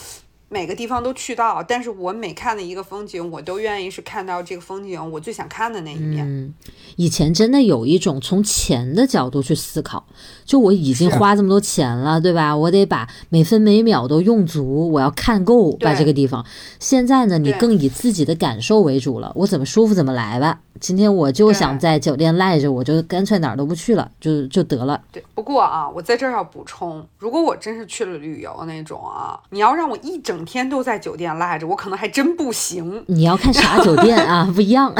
[0.53, 6.27] 每个地方都去到，但是我每看的一个风景，我都愿意是看到这个风景我最想看的那一面。
[6.27, 6.53] 嗯，
[6.97, 10.05] 以前真的有一种从钱的角度去思考，
[10.45, 12.57] 就我已经花这么多钱了，对吧？
[12.57, 16.45] 我得把每分每秒都用足，我要看够把这个地方。
[16.81, 20.59] 现在呢，你更以自己的感受为主了，我怎么舒服怎么来吧。
[20.81, 25.01] 今天我就想在酒店赖着，我就干脆哪儿都不去了，就就得了。
[25.13, 34.93] 对，不过啊，我在这儿要补充，如果我真是去了旅游那种啊，你要让我一整天都在酒店赖着，我可能还真不行你要看啥酒店啊， 不一样。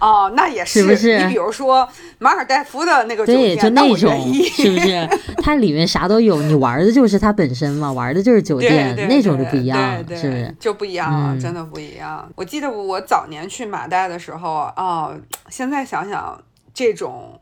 [0.00, 5.08] 哦，那也是不是你比如说马尔代夫的那个酒对，店，就那种是不是？
[5.42, 10.54] 它里面啥都有，你玩的就是它本身嘛，玩的就是酒对店，对那种就不一样，对对是不是？
[10.58, 12.26] 就不一样了，嗯真的不一样。
[12.34, 15.14] 我记得我早年去马代的时候，哦，
[15.48, 16.40] 现在想想，
[16.72, 17.38] 这种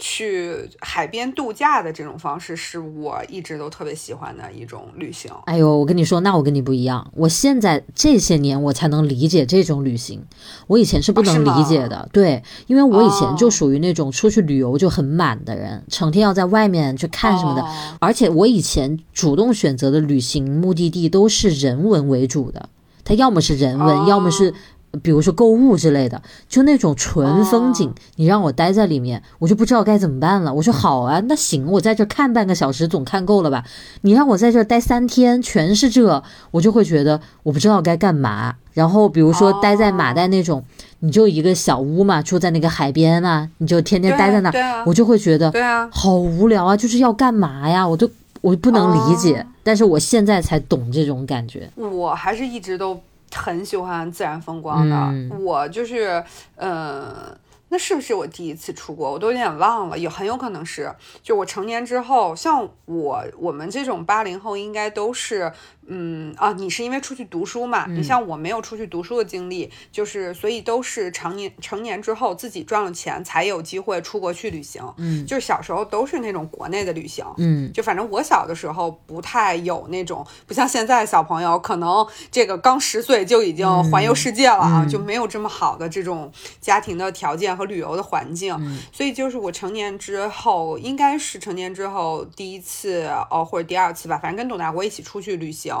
[0.00, 5.30] 去海边度假的这种方式，是我一直都特别喜欢的一种旅行。
[5.44, 7.08] 哎呦，我跟你说，那我跟你不一样。
[7.14, 10.24] 我现在这些年我才能理解这种旅行，
[10.66, 12.08] 我以前是不能理解的。
[12.12, 17.62] 对，因为我以前就哦属于那种出去旅游就很满的人，成天要在外面去看什么的。
[17.62, 17.68] 哦
[18.00, 22.70] 而且我以前主动选择的旅行目的地都是人文为主的，
[23.04, 24.54] 它要么是人文，哦要么是。
[25.02, 30.52] 比如说购物之类的，就那种纯风景，哦你让我待在里面，我就不知道该怎么办了。
[30.52, 33.64] 我说好啊， 那行，我在这看半个小时总看够了吧？
[34.02, 38.56] 你让我在这儿待三天，全是这，我就会觉得我不知道该干嘛。
[38.72, 40.64] 然后比如说待在马代那种，
[41.00, 44.50] 你就一个小屋嘛，住在那个海边啊，你就天天待在那
[44.86, 47.86] 我就会觉得对啊，好无聊啊，就是要干嘛呀？
[47.86, 51.70] 我都我不能理解，哦但是我现在才懂这种感觉。
[51.76, 52.98] 我还是一直都
[53.34, 54.96] 很喜欢自然风光的。
[54.96, 56.22] 嗯我就是，
[56.56, 57.36] 呃，
[57.68, 59.12] 那是不是我第一次出国？
[59.12, 60.92] 我都有点忘了，也很有可能是。
[61.22, 65.52] 就我成年之后，像我我们这种八零后，应该都是，
[65.92, 67.84] 嗯啊，你是因为出去读书嘛？
[67.88, 74.82] 你像我没有出去读书的经历，就是所以都是成年成年之后自己赚了钱才有机会出国去旅行。
[74.96, 77.24] 嗯，就是小时候都是那种国内的旅行。
[77.38, 88.56] 嗯，就反正我小的时候不太有那种，不像现在小朋友可能这个刚十岁就已经环游世界了啊，就没有这么好的这种家庭的条件和旅游的环境。
[88.92, 95.74] 所以就是我成年之后，应该是成年之后第一次哦，或者第二次吧，反正跟董大国一起出去旅行。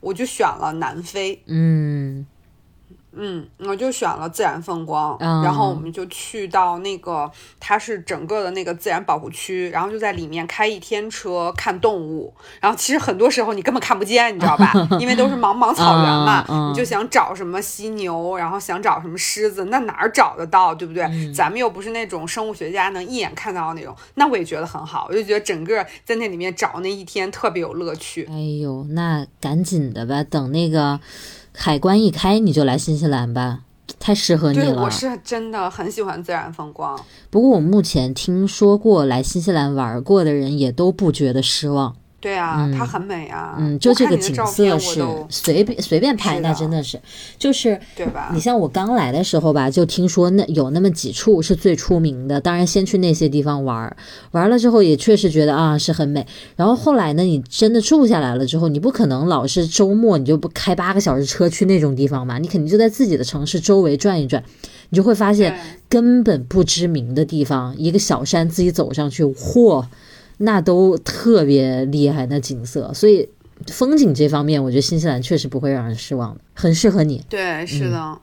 [0.00, 2.26] 我就选了南非，嗯。
[3.12, 14.72] 嗯，我就选了自然风光，然后我们就去到那个，它是整个的那个自然保护区，然后就在里面开一天车看动物，然后其实很多时候你根本看不见，你知道吧？
[15.00, 21.02] 因为都是茫茫草原嘛，你就想找什么犀牛，然后想找什么狮子，那哪儿找得到，对不对？
[21.32, 28.28] 咱们又不是那种生物学家能一眼看到那种，那我也觉得很好，我就觉得整个在那里面找那一天特别有乐趣。
[28.30, 31.00] 哎呦，那赶紧的吧，等那个。
[31.60, 33.62] 海关一开，你就来新西兰吧，
[33.98, 34.64] 太适合你了。
[34.64, 36.98] 对，我是真的很喜欢自然风光。
[37.30, 41.96] 不过我目前听说过来新西兰玩过的人，也都不觉得失望。
[42.20, 43.54] 对啊，它很美啊。
[43.58, 47.00] 嗯，就这个景色是随便随便拍，那真的是，
[47.38, 48.30] 就是对吧？
[48.34, 53.96] 你像我刚来的时候吧，就听说那有那么几处是最出名的，当然先去那些地方玩，
[54.32, 56.26] 玩了之后也确实觉得啊是很美。
[56.56, 64.42] 然后后来呢，你真的住下来了之后，你不可能老是周末你就不开八个小时车去那种地方嘛，你肯定就在自己的城市周围转一转，
[64.90, 65.56] 你就会发现
[65.88, 69.84] 根本不知名的地方，一个小山自己走上去，嚯！
[70.38, 73.28] 那都特别厉害，那景色，所以
[73.66, 77.24] 风景这方面，我觉得新西兰确实不会让人失望的，很适合你。
[77.28, 78.18] 对，是的。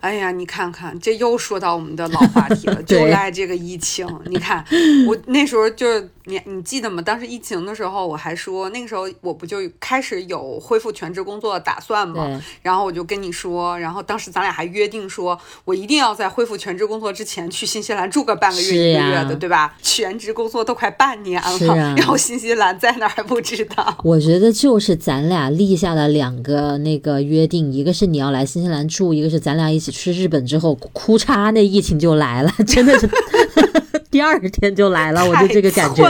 [0.00, 4.06] 哎呀，你看看，这又说到我们的老话题了， 就赖这个疫情。
[4.26, 4.64] 你看，
[5.06, 7.02] 我那时候就是你你记得吗？
[7.02, 12.40] 当时疫情的时候，我还说那个时候我不就开始有恢复全职工作的打算吗？
[12.62, 19.74] 然后我就跟你说，然后当时咱俩还约定说，我一定要在恢复全职工作之前去新西兰住个半个月一个月的，对吧？
[19.82, 23.96] 全职工作都快半年了，然后新西兰在哪还不知道。
[24.04, 29.85] 我觉得就是咱俩立下了两个那个约定，一个是你要来新西兰住，一个是咱俩一起。
[29.90, 33.08] 去日本之后，哭嚓，那疫情就来了， 真的是
[34.10, 36.02] 第二天就来了，我就这个感觉，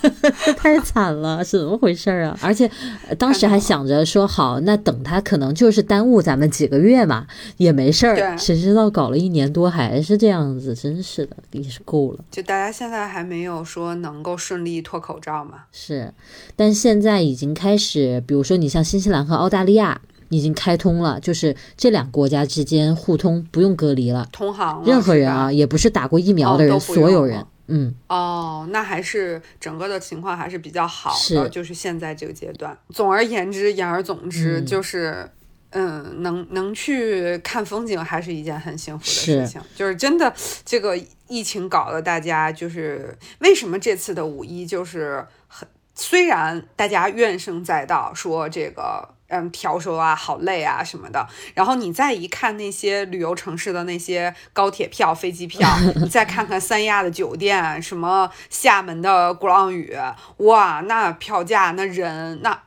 [0.56, 2.38] 太惨了，是怎么回事啊？
[2.40, 2.70] 而且
[3.18, 7.26] 当时还想着说好，那等他可能就是耽误咱们几个月嘛，
[7.58, 8.38] 也没事儿。
[8.38, 12.24] 谁知道搞了一年多还是这样子，真是的，也是够了。
[12.30, 15.64] 就大家现在还没有说能够顺利脱口罩嘛？
[15.72, 16.14] 是，
[16.56, 20.00] 但现在已经开始，比如说你像新西兰和澳大利亚。
[20.32, 24.82] 已经开通了，就是这两个国家之间互通，不用隔离了，通航。
[24.84, 27.94] 任何人啊，也不是打过疫苗的人，所有人，嗯。
[28.08, 32.76] 哦，那还是整个的情况还是比较好的，就是现在这个阶段。
[32.88, 35.30] 总而言之，言而总之，就是，
[35.70, 39.60] 嗯，能能去看风景，还是一件很幸福的事情。
[39.76, 40.32] 就是真的，
[40.64, 49.10] 这个疫情搞得大家就是为什么这次的五一就是很，虽然大家怨声载道，说这个。
[49.32, 51.26] 嗯，调休啊，好累啊，什么的。
[51.54, 55.66] 然后你再一看那些旅游城市的那些高铁票、飞机票，
[55.96, 59.96] 你再看看三亚的酒店，什么厦门的鼓浪屿，
[60.36, 62.62] 哇，那票价、那人、那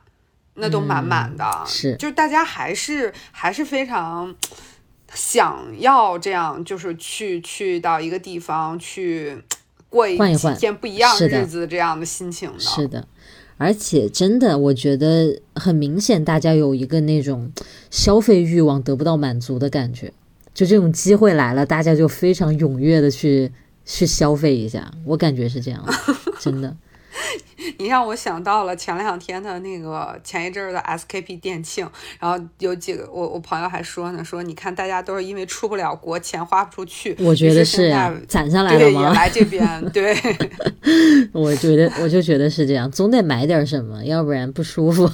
[0.54, 1.62] 那都满满的。
[1.64, 4.34] 是，就是大家还是还是非常
[5.14, 9.40] 想要这样，就是去去到一个地方去
[9.88, 12.58] 过一几天不一样日子这样的心情的。
[12.58, 13.06] 是的。
[13.58, 17.50] 而且真的，我觉得很明显，大家有一个那种
[17.90, 20.12] 消费欲望得不到满足的感觉。
[20.52, 23.50] 就这种机会来了，大家就非常踊跃的去
[23.84, 24.90] 去消费一下。
[25.04, 25.84] 我感觉是这样，
[26.40, 26.76] 真的。
[27.78, 31.88] 你让我想到了前两天的那个前一阵儿的 SKP 店庆，
[32.20, 39.00] 然后有几个我我朋友还说呢，说你看大家都是因为出不了国，钱花不出去， 我觉得是呀攒下来了吗？
[39.02, 40.16] 也来这边，对，
[41.32, 45.10] 我觉得我就觉得是这样，总得买点什么，要不然不舒服。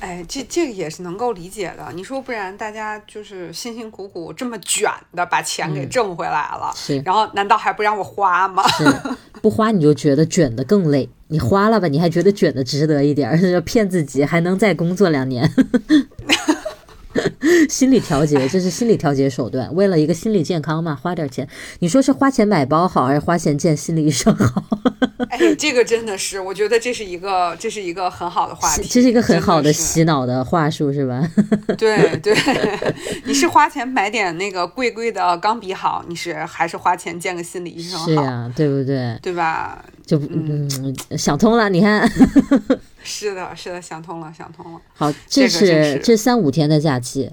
[0.00, 1.88] 哎，这这个也是能够理解的。
[1.94, 8.66] 你说不然大家就是辛辛苦苦这么卷的把钱给挣回来了，是，然后难道还不让我花吗？
[8.68, 8.84] 是，
[9.42, 11.08] 不花你就觉得卷的更累。
[11.30, 15.50] 你花了吧，你还觉得卷的值得一点，要骗自己还能再工作两年，
[17.68, 21.48] 心理调节，这是心理调节手段，为了一个心理健康嘛，花点钱。
[21.80, 24.62] 你说是花钱买包好，还是花钱见心理医生好？
[25.30, 31.28] 哎，这个真的是，我觉得这是一个，这是一个很好的话题，这是一个很好的的洗脑的话术，是吧？
[31.76, 32.34] 对 对，
[33.24, 38.06] 你是花钱买点那个贵贵的钢笔好，你是还是花钱见个心理医生好？
[38.06, 39.18] 是呀，对不对？
[39.20, 39.84] 对吧？
[40.06, 42.10] 就嗯想通了，你看。
[43.02, 44.80] 是的，是的，想通了，想通了。
[44.94, 47.32] 好，这是这三五天的假期，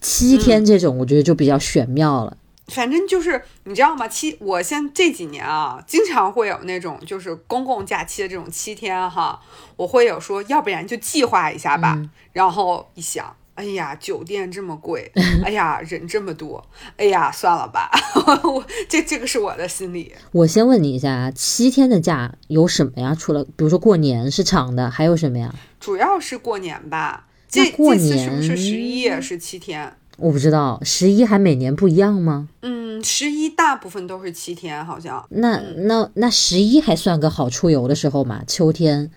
[0.00, 2.36] 七天这种我觉得就比较玄妙了。
[2.68, 4.06] 反正就是你知道吗？
[4.06, 9.40] 七，我现这几年啊，经常会有那种就是公共假期的这种七天哈，
[9.76, 12.00] 我会有说，要不然就计划一下吧。
[12.32, 15.10] 然后一想，哎呀，酒店这么贵，
[15.44, 16.64] 哎呀，人这么多，
[16.96, 17.90] 哎呀，算了吧。
[18.44, 20.12] 我这这个是我的心理。
[20.32, 23.14] 我先问你一下啊，七天的假有什么呀？
[23.14, 25.54] 除了比如说过年是长的，还有什么呀？
[25.78, 27.26] 主要是过年吧。
[27.48, 29.92] 这过年是不是十一也是七天？
[30.18, 32.48] 我不知道十一还每年不一样吗？
[32.62, 35.26] 嗯，十一大部分都是七天，好像。
[35.30, 38.42] 那那那十一还算个好出游的时候嘛？
[38.46, 39.10] 秋天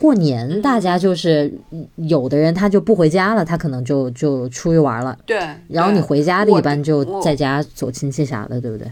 [0.00, 1.52] 过年，大家就是
[1.96, 5.18] 有的人他就不回家了，他可能就就出去玩了。
[5.26, 5.38] 对。
[5.68, 8.88] 然后你回家的一般就在家走亲戚啥的，对不对？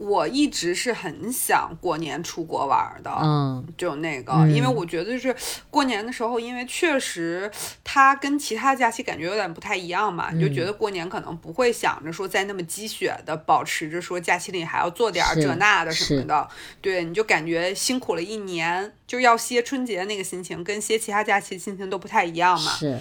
[0.00, 5.36] 我一直是很想过年出国玩的，嗯，就那个，因为我觉得就是
[5.68, 7.50] 过年的时候，因为确实
[7.84, 16.48] 它跟其他假期感觉有点不太一样嘛，你就觉得过年可能不会想着说在那么积雪的保持着说假期里还要做点这那的什么的，
[16.80, 22.98] 对，你就感觉辛苦了一年，就要歇春节那个心情跟歇其他假期心情都不太一样嘛，是，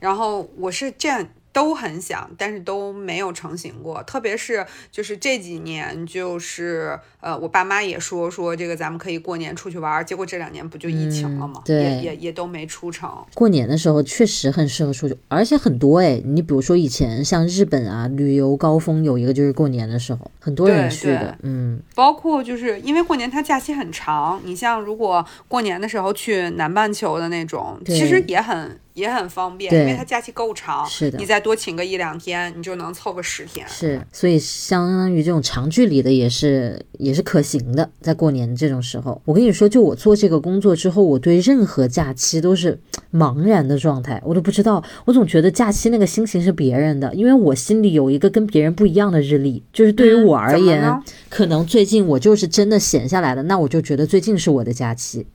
[0.00, 1.24] 然后我是这样。
[1.52, 4.02] 都很想，但是都没有成型过。
[4.04, 11.62] 特别是就是这几年，就是呃，我爸妈也说说这个咱们可以过年出去玩，结果这两年不就疫情了吗？
[11.64, 13.10] 对，也也也都没出成。
[13.34, 21.80] 过年的时候确实很适合出去，而且很多哎，你比如说以前像日本啊，旅游高峰有一个就是过年的时候，很多人去的，嗯。
[21.94, 28.78] 包括就是因为过年它假期很长，你像如果过年的时候去南半球的那种，其实也很。
[28.94, 33.66] 也很方便，因为它假期够长，是的，你再多请个一两天，你就能凑个十天。
[33.68, 39.20] 是，所以相当于这种长距离的也是也是可行的，在过年这种时候。
[39.24, 42.78] 我跟你说，就我做这个工作之后，我对任何假期都是
[43.12, 44.82] 茫然的状态，我都不知道。
[45.04, 55.26] 我总觉得假期那个心情是别人的，因为我心里有一个跟别人不一样的日历，就是对于我而言，可能最近我就是真的闲下来了，那我就觉得最近是我的假期。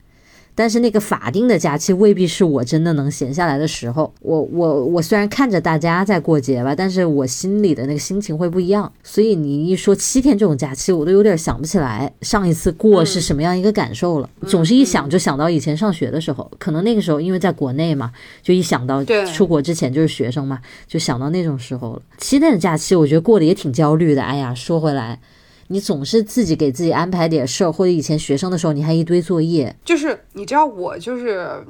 [0.56, 4.12] 但是那个法定的假期未必是我真的能闲下来的时候。
[4.20, 8.90] 我我我虽然看着大家在过节吧，但是我心里的那个心情会不一样。
[9.04, 14.30] 所以你一说七天这种假期，我都有点想不起来上一次过是什么样一个感受了。
[14.46, 18.10] 总是一想就想到以前上学的时候，可能那个时候因为在国内嘛，
[18.42, 19.04] 就一想到
[19.34, 22.02] 出国之前就是学生嘛，就想到那种时候了。
[22.16, 24.22] 七天的假期，我觉得过得也挺焦虑的。
[24.22, 25.20] 哎呀，说回来。
[25.68, 29.76] 你总是自己给自己安排点事儿，或者以前学生的时候你还一堆作业。
[29.84, 31.64] 就是你知道我就是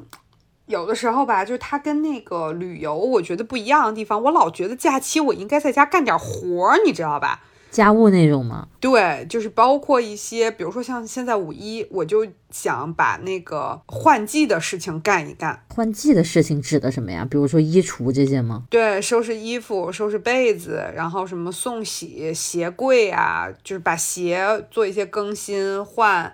[0.67, 7.43] 有的时候吧，就是他跟那个旅游我觉得不一样的地方，我老觉得假期我应该在家干点活儿，你知道吧？
[7.77, 8.69] 家务那种吗？
[8.81, 15.63] 对，就是包括一些，比如说像现在五一，我就想把那个换季的事情干一干。
[15.69, 17.27] 换季的事情指的什么呀？
[17.31, 18.65] 比如说衣橱这些吗？
[18.71, 26.33] 对，收拾衣服，收拾被子，然后什么送洗鞋柜啊，就是把鞋做一些更新换，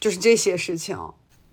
[0.00, 0.98] 就是这些事情。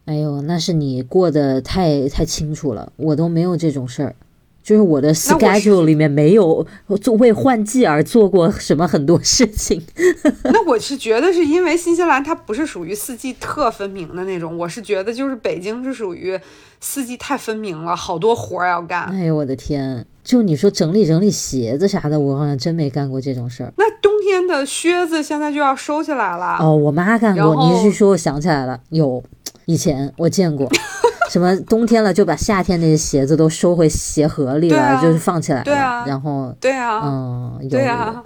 [0.05, 4.15] 哎呦，那是你过得太太清楚了，我都没有这种事儿。
[4.63, 6.65] 就是我的 schedule 里面没有
[7.01, 9.81] 做为换季而做过什么很多事情。
[10.45, 16.39] 那我是觉得是因为新西兰它不是属于四季特分明的那种，我是觉得就是北京是属于
[16.79, 19.05] 四季太分明了，好多活儿要干。
[19.05, 20.05] 哎呦我的天！
[20.23, 23.73] 就你说整理整理鞋子啥的，我好像真没干过这种事儿。
[23.77, 26.57] 那冬天的靴子现在就要收起来了。
[26.59, 27.55] 哦，我妈干过。
[27.67, 29.23] 你是说我想起来了，有
[29.65, 30.69] 以前我见过。
[31.31, 38.21] 什么冬天了就把夏天那些鞋子都收回鞋盒里了，就是放起来了，然后对啊，嗯，对啊，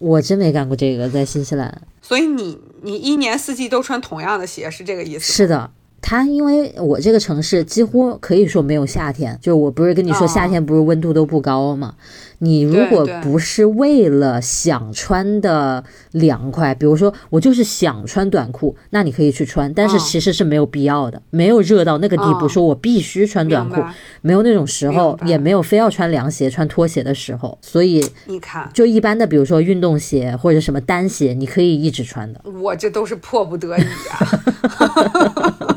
[0.00, 1.82] 我真没干过这个，在新西兰。
[2.02, 5.32] 所以你你一年四季都穿同样的鞋是这个意思？
[5.32, 5.70] 是的，
[6.06, 11.94] 它因为我这个城市几乎可以说没有夏天，就我不是跟你说夏天不是温度都不高吗？
[12.40, 15.82] 你如果不是为了想穿的
[16.12, 23.82] 凉快，比如说我就是想穿短裤，那你可以去穿，但是其实是没有必要的，没有热到那个地步，说我必须穿短裤，
[24.20, 32.42] 没有那种时候，也没有非要穿凉鞋、穿拖鞋的时候，所以你看，就一般的，比如说运动鞋或者什么单鞋，你可以一直穿的。
[32.62, 34.44] 我这都是迫不得已啊。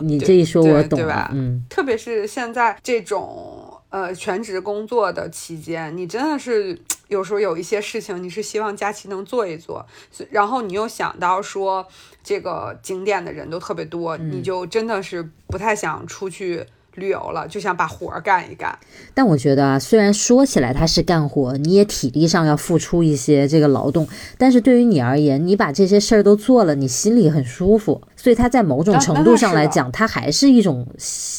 [0.01, 3.73] 你这一说，我懂了，嗯，特别是现在这种。
[3.89, 9.85] 呃全职工作的期间，你真的是有时候有一些事情，你是希望假期能做一做，
[10.29, 11.87] 然后你又想到说
[12.21, 16.65] 这个景点的人都特别多，你就真的是不太想出去。
[16.97, 18.77] 旅游了，就想把活儿干一干。
[19.13, 28.01] 但我觉得啊，虽然说起来它是干活，你也体力上要付出一些这个劳动，但是对于你而言，你把这些事儿都做了，你心里很舒服。
[28.15, 30.85] 所以它在某种程度上来讲，它还是一种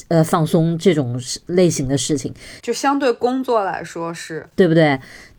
[0.09, 2.33] 呃放松这种类型的事情。
[2.63, 4.99] 就相对工作来说是，对不对？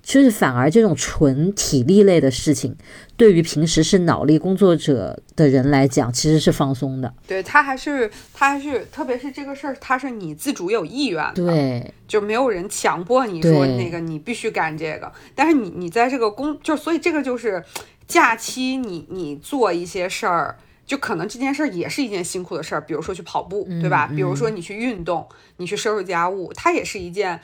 [0.09, 2.75] 就是反而这种纯体力类的事情，
[3.15, 7.13] 对于平时是脑力工作者的人来讲，其实是放松的。
[7.27, 15.11] 对他还是他还是，特别是这个事儿，他是你自主有意愿的，对，就没有人强迫你说那个你必须干这个。
[15.35, 17.63] 但是你你在这个工，就所以这个就是
[18.07, 20.57] 假期，你你做一些事儿，
[20.87, 24.07] 就可能这件事儿也是一件辛苦的事儿，比如说去跑步，对吧？
[24.07, 27.39] 比如说你去运动，你去收拾家务，它也是一件。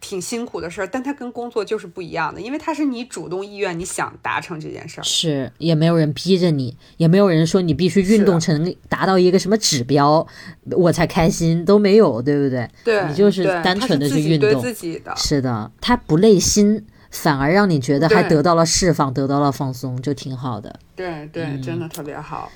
[0.00, 10.26] 挺辛苦的事儿，但它跟工作就是不一样的，因为它是你主动意愿，你想达成这件事儿，是也没有人逼着你，也没有人说你必须运动成达到一个什么指标
[10.72, 12.68] 我才开心，都没有，对不对？
[12.82, 20.80] 对，你就是单纯的去运动，自己的，是的，它不累心，反而让你觉得还得到了释放，得到了放松，就挺好的。
[20.96, 22.50] 对对，真的特别好。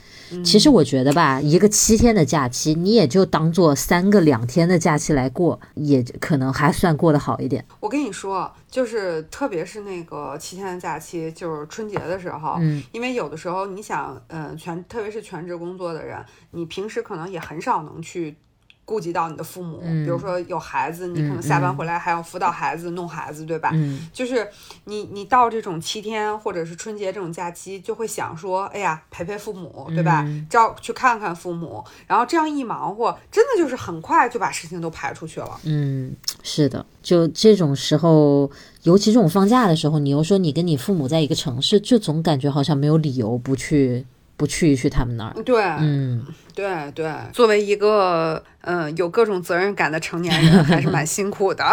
[0.45, 7.65] 其实我觉得吧，一个七天的假期，你也就当做三个两天的假期来过，也可能还算过得好一点。
[7.81, 16.19] 我跟你说，就是特别是那个七天的假期，就是春节的时候，嗯，因为有的时候你想，嗯，全特别是全职工作的人，
[16.53, 18.37] 你平时可能也很少能去。
[18.85, 23.73] 顾及到你的父母，比如说有孩子，你可能下班回来还要辅导孩子、弄孩子，对吧？
[24.13, 24.47] 就是
[24.85, 30.27] 你你到这种七天或者是春节这种假期，就会想说，哎呀，陪陪父母，对吧？
[30.51, 35.59] 照去看看父母，然后这样一忙活，真的就是很快就把事情都排出去了。
[35.65, 38.51] 嗯，是的，就这种时候，
[38.83, 44.05] 尤其这种放假的时候，你又说你跟你父母在一个城市，就总感觉好像没有理由不去。
[44.37, 46.25] 不去一去他们那儿，对，嗯，
[46.55, 51.65] 对对，作为一个嗯有各种责任感的成年人，还是蛮辛苦的。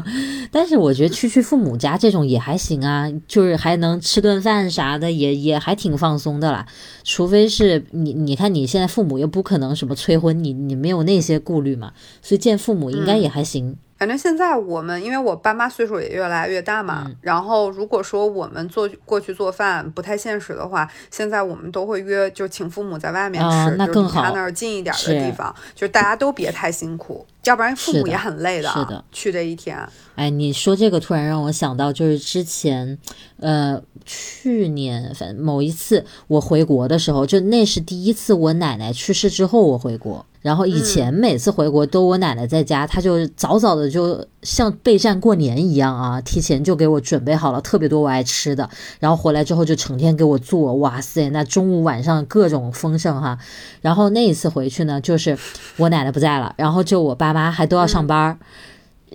[0.52, 6.66] 但是我觉得去去父母家这种也还行啊，就是还能吃顿饭啥的，也也还挺放松的啦。
[7.04, 13.76] 除非是你，你看你现在父母又不可能什么催婚，你你没有那些顾虑嘛，所以见父母应该也还行。
[14.00, 28.70] 反正现在我们，因为我爸妈岁数也越来越大嘛，然后如果说我们做过去做饭不太现实的话，现在我们都会约，就请父母在外面吃，那更好，他那儿近一点的地方，就是大家都别太辛苦，要不然父母也很累的。
[28.70, 29.78] 是的，去这一天。
[30.14, 32.96] 哎，你说这个突然让我想到，就是之前，
[33.38, 40.24] 呃，去年反某一次我回国的时候，就那是第一次我奶奶去世之后我回国。
[40.40, 48.66] 然后以前每次回国都我奶奶在家，她就早早的就像备战过年一样啊，提前就给我准备好了特别多我爱吃的，
[49.00, 53.36] 然后回来之后就成天给我做，哇塞，那中午晚上各种丰盛哈。
[53.82, 55.36] 然后那一次回去呢，就是
[55.76, 58.38] 我奶奶不在了，然后就我爸妈还都要上班，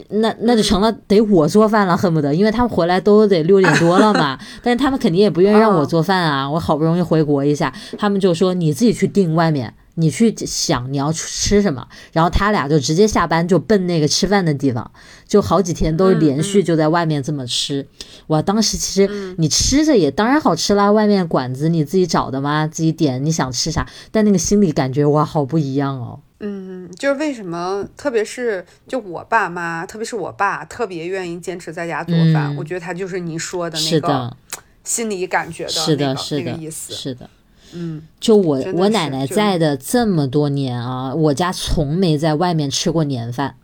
[0.09, 9.73] 那那就成了得我做饭了，恨不得，因为他们回来都得六点多了嘛， 但是他们肯定也不愿意让我做饭啊，我好不容易回国一下，他们就说你自己去订外面。
[9.95, 14.89] 你去想你要吃什么，然后他俩就直接下班就奔那个吃饭的地方，
[15.27, 17.85] 就好几天都连续就在外面这么吃。
[18.27, 26.19] 哇，当时其实你吃着也当然好吃啦，外面馆子你自己找的嘛，自己点你想吃啥，但那个心里感觉哇好不一样哦。
[26.41, 34.35] 嗯，就是为什么，特别是就我爸妈，特别是我爸特别愿意坚持在家做饭，我觉得他就是你说的那个
[34.83, 37.29] 心理感觉的那个那个意思，是的。
[37.75, 43.55] 嗯，就我我奶奶在的这么多年啊，我家从没在外面吃过年饭，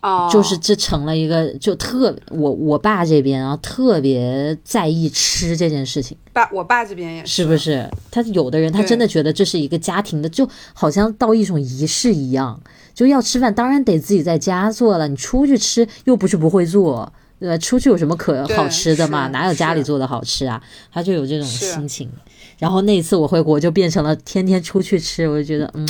[0.00, 6.16] 哦，就是这成了一个就特我我爸这边啊特别在意吃这件事情。
[6.32, 7.88] 爸，我爸这边也是不是？
[8.10, 12.60] 他有的人他真的觉得这是一个家庭的，就好像到一种仪式一样，
[12.94, 15.08] 就要吃饭，当然得自己在家做了。
[15.08, 17.58] 你出去吃又不是不会做，对吧？
[17.58, 19.28] 出去有什么可好吃的嘛？
[19.28, 20.62] 哪有家里做的好吃啊？
[20.92, 22.10] 他就有这种心情。
[22.58, 25.86] 然后那一次我回国就变成了天天出去吃，我就觉得嗯，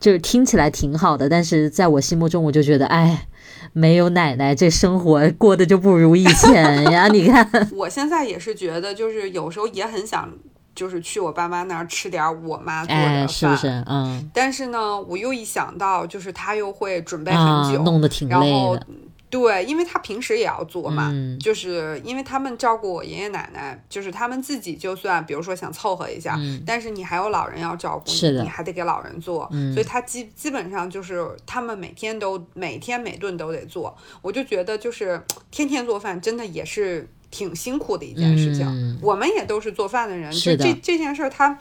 [0.00, 3.26] 就是听起来挺好的，但是在我心目中我就觉得哎，
[3.74, 7.08] 没有奶奶这生活过得就不如以前呀。
[7.12, 10.32] 你看，我现在也是觉得，就是有时候也很想，
[10.74, 13.84] 就是去我爸妈那儿吃点我妈做的饭，是不是？
[13.86, 14.30] 嗯。
[14.32, 18.86] 但是呢，我又一想到，就是他又会准备很久，弄得挺累的。
[19.30, 38.66] 对，因为他平时也要做嘛，嗯就是因为他们照顾我爷爷奶奶，就是他们自己就算比如说想凑合一下，嗯但是你还有老人要照顾，是你还得给老人做，嗯所以他基基本上就是他们每天都每天每顿都得做，我就觉得就是天天做饭真的也是挺辛苦的一件事情。
[38.66, 41.58] 嗯我们也都是做饭的人，是的就这这件事儿它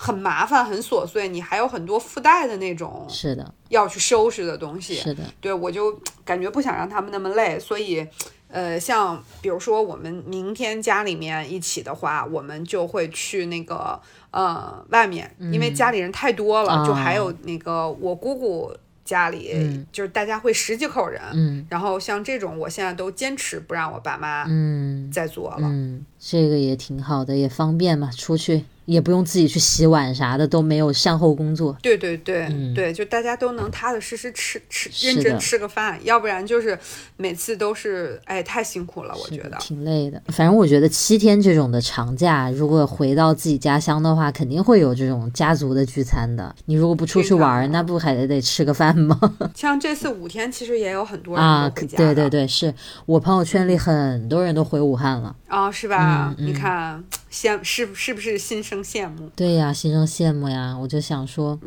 [0.00, 4.94] 很麻烦很琐碎，你还有很多附带的那种是的，要去收拾的东西。
[4.94, 8.06] 是的，对我就感觉不想让他们那么累，所以，
[8.46, 18.72] 呃，像比如说我们明天家里面一起的话，我们就会去那个呃外面，因为家里人太多了，嗯就还有那个我姑姑
[19.04, 19.84] 家里，嗯。
[19.90, 21.66] 就是大家会十几口人，嗯。
[21.68, 25.10] 然后像这种，我现在都坚持不让我爸妈嗯。
[25.10, 25.62] 再做了。
[25.62, 31.76] 嗯，这个也挺好的，也方便嘛，出去也不用自己去洗碗啥的，都没有善后工作。
[31.82, 36.76] 对对对、嗯对，就大家都能踏踏实实吃吃，认真吃个饭，要不然就是
[37.18, 39.58] 每次都是哎太辛苦了，我觉得。
[39.60, 40.20] 挺累的。
[40.28, 46.54] 反正我觉得七天这种的长假，如果回到自己家乡的话，肯定会有这种家族的聚餐的。
[46.64, 49.20] 你如果不出去玩儿，那不还得得吃个饭吗？
[49.54, 52.72] 像这次五天，其实也有很多人啊，都回家对对对，是
[53.04, 55.36] 我朋友圈里很多人都回武汉了。
[55.48, 56.34] 啊、是吧？
[56.38, 59.30] 嗯嗯你看羡是是不是心生羡慕？
[59.36, 60.76] 对呀，心生羡慕呀！
[60.80, 61.58] 我就想说，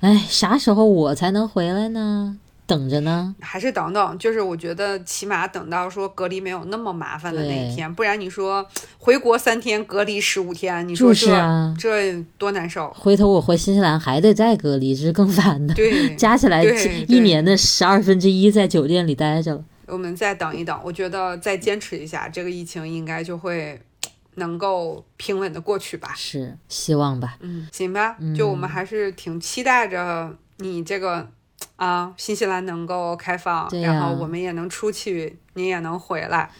[0.00, 2.38] 哎，啥时候我才能回来呢？
[2.66, 3.34] 等着呢。
[3.40, 8.66] 还是等等，就是我觉得起码等到说隔离没有那么麻烦的那一天，不然你说
[8.98, 12.90] 回国三天隔离十五天，你就是说这、啊这多难受？
[12.96, 15.74] 回头我回新西兰还得再隔离，这是更烦的。
[15.74, 19.64] 对，加起来对一年的十二分之一在酒店里待着了。
[19.86, 23.78] 我们再等一等，我觉得再坚持一下，这个疫情应该就会
[24.36, 26.12] 能够平稳的过去吧。
[26.16, 27.36] 是，希望吧。
[27.40, 31.28] 嗯，行吧，就我们还是挺期待着你这个
[31.76, 36.50] 啊，新西兰能够开放，然后我们也能出去，你也能回来。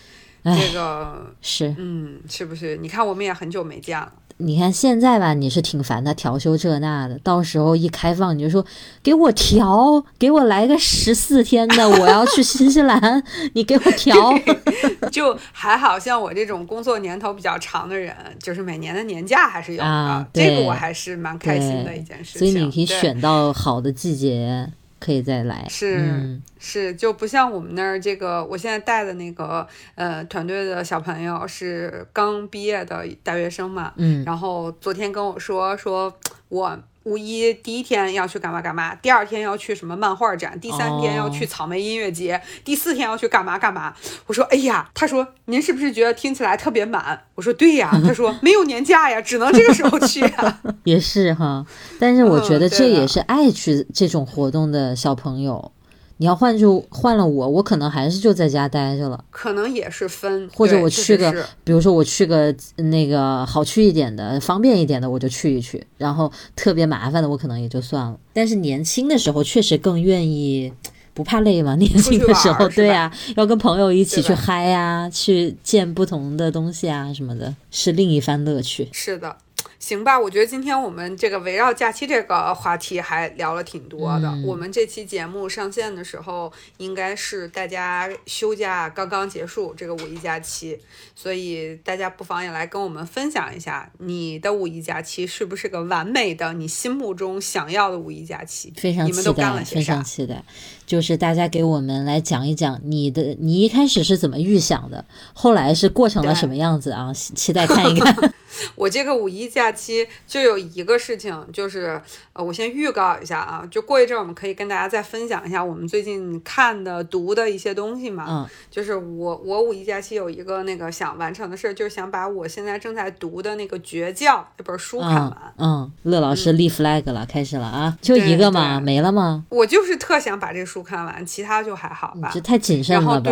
[0.44, 2.76] 这个，是，嗯，是不是？
[2.76, 4.12] 你看，我们也很久没见了。
[4.38, 8.64] 你看现在吧，你是挺烦他调休这那的，到时候一开放你就说
[9.02, 13.22] 给我调，给我来个十四天的，我要去新西兰，
[13.52, 14.14] 你给我调。
[15.12, 22.40] 就还好像我这种工作年头比较长的人，就是每年的年假还是有的，啊这个我还是蛮开心的一件事情。
[22.40, 24.68] 所以你可以选到好的季节，
[25.04, 25.66] 可以再来。
[25.68, 36.78] 是、嗯是，就不像我们那儿这个，我现在带的那个呃团队的小朋友是刚毕业的大学生嘛，嗯然后昨天跟我说说我。
[37.04, 43.94] 五一第一天要去干嘛干嘛，第二天要去什么漫画展，第三天要去哦草莓音乐节，第四天要去干嘛干嘛。
[44.26, 47.20] 我说，哎呀，他说您是不是觉得听起来特别满？
[47.34, 50.60] 我说对呀，他说没有年假呀，只能这个时候去呀。
[50.84, 51.64] 也是哈，
[52.00, 55.72] 但是我觉得这也是爱去这种活动的小朋友。
[56.18, 59.24] 你要换就换了我，我可能还是就在家待着了。
[59.30, 61.32] 可能也是分，或者我去个
[61.64, 65.84] 比如说我去个那个好去一点的、方便一点的，我就去一去。
[65.98, 68.16] 然后特别麻烦的，我可能也就算了。
[68.32, 70.72] 但是年轻的时候确实更愿意，
[71.12, 71.74] 不怕累嘛。
[71.76, 78.88] 年轻的时候，对呀、要跟朋友一起去嗨呀、去见不同的东西啊什么的，是另一番乐趣。
[78.92, 79.36] 是的，
[79.84, 84.28] 行吧，我觉得今天我们这个围绕假期这个话题还聊了挺多的。
[84.28, 90.78] 嗯我们这期节目上线的时候，应该是大家休假刚刚结束这个五一假期，
[91.14, 98.72] 所以大家不妨也来跟我们分享一下，你的五一假期是不是个完美的你心目中想要的五一假期？
[98.78, 100.04] 非常期你们都干待，了些啥非常？
[100.04, 100.42] 期待。
[100.86, 107.12] 就是大家给我们来讲一讲你的，你一开始是怎么预想的，后来是过成了对什么样子啊？
[107.12, 108.14] 期待看一看。
[108.76, 112.00] 我这个五一假期就有一个事情，就是
[112.34, 118.26] 呃，我先预告一下啊，就过一阵儿我们可以跟大家再分享一下我们最近看的、读的一些东西嘛。
[118.28, 125.54] 嗯就是我我五一假期有一个那个想完成的事儿，就是想把我现在正在读的那个《绝教》这本书看嗯完。
[125.58, 127.98] 嗯，乐老师立 flag 了，开始了啊！
[128.00, 129.44] 就一个嘛，没了吗？
[129.48, 132.40] 我就是特想把这书看完，其他就还好吧这。
[132.40, 133.30] 太谨慎了吧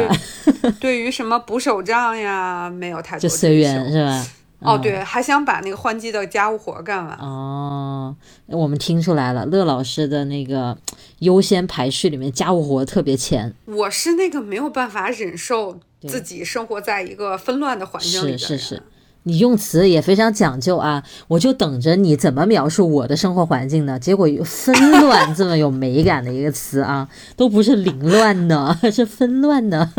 [0.63, 0.71] 对？
[0.81, 4.27] 对于什么补手账呀，没有太多就随缘是吧？
[4.61, 7.19] 哦，嗯对，还想把那个换季的家务活干完。
[7.19, 8.15] 哦，
[8.47, 10.79] 我们听出来了，乐老师的那个
[11.19, 18.39] 优先排序里面家务活特别前，我是那个没有办法忍受自己生活在一个纷乱的环境里的人。
[18.39, 18.83] 是是是。
[19.25, 23.99] 你用词也非常讲究啊，我就等着你怎么描述我的生活环境呢？
[23.99, 29.93] 结果纷乱这么有美感的一个词啊，都不是凌乱呢， 是纷乱呢。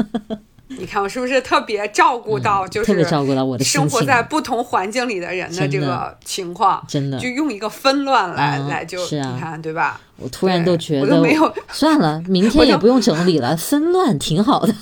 [0.80, 10.02] 你看我是不是特别照顾到，就是特别照顾到我的生活在不同环境里的人的这个情况，真的就用一个纷乱来、嗯来就是啊你看对吧？
[10.18, 14.74] 我突然都觉得我都没有算了，明天也不用整理了， 纷乱挺好的。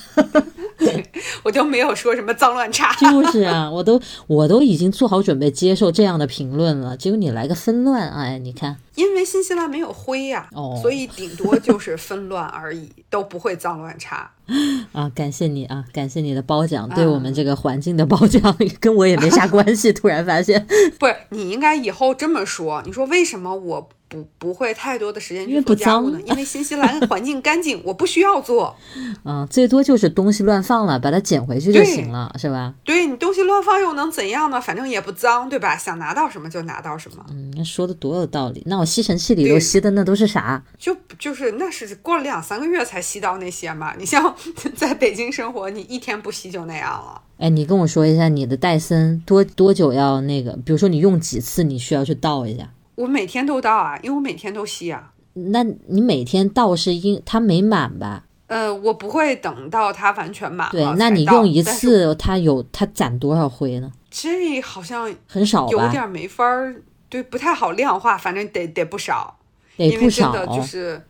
[1.43, 2.93] 我就没有说什么脏乱差。
[2.95, 14.31] 就是啊，我都我都已经做好准备接受这样的评论了，结果你来个纷乱，哎，你看，因为新西兰没有灰呀、哦所以顶多就是纷乱而已，都不会脏乱差。
[14.91, 19.93] 啊，感谢你啊，感谢你的褒奖，啊对我们这个环境的褒奖跟我也没啥关系。
[19.93, 20.65] 突然发现，
[20.99, 22.81] 不是，你应该以后这么说。
[22.85, 26.27] 你说为什么我不不会太多的时间去做家务呢脏？
[26.27, 28.75] 因为新西兰环境干净， 我不需要做。
[29.23, 32.73] 嗯，最多就是东西乱放了，把它捡回去就行了，是吧？
[32.83, 34.59] 对你东西乱放又能怎样呢？
[34.59, 35.77] 反正也不脏，对吧？
[35.77, 38.61] 想拿到什么就拿到什么，嗯，那说的多有道理。
[38.65, 40.61] 那我吸尘器里头吸的那都是啥？
[40.77, 43.93] 就就是那是过了两三个月才吸到那些嘛。
[43.97, 44.35] 你像
[44.75, 47.21] 在北京生活，你一天不吸就那样了。
[47.37, 50.51] 哎，你跟我说一下你的戴森多多久要那个？
[50.65, 52.69] 比如说你用几次，你需要去倒一下。
[52.95, 55.11] 我每天都倒啊，因为我每天都吸啊。
[55.33, 58.25] 那你每天倒是因它没满吧？
[58.47, 63.91] 呃，我不会等到它完全满了对，那你用一次，它有它攒多少灰呢？
[64.09, 65.71] 这好像很少吧？
[65.71, 66.75] 有点没法儿，
[67.11, 69.37] 对，不太好量化，反正得得不少。
[69.77, 71.01] 因为真的就是，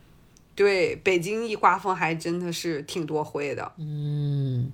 [0.54, 3.72] 对，北京一刮风还真的是挺多灰的。
[3.76, 4.70] 嗯，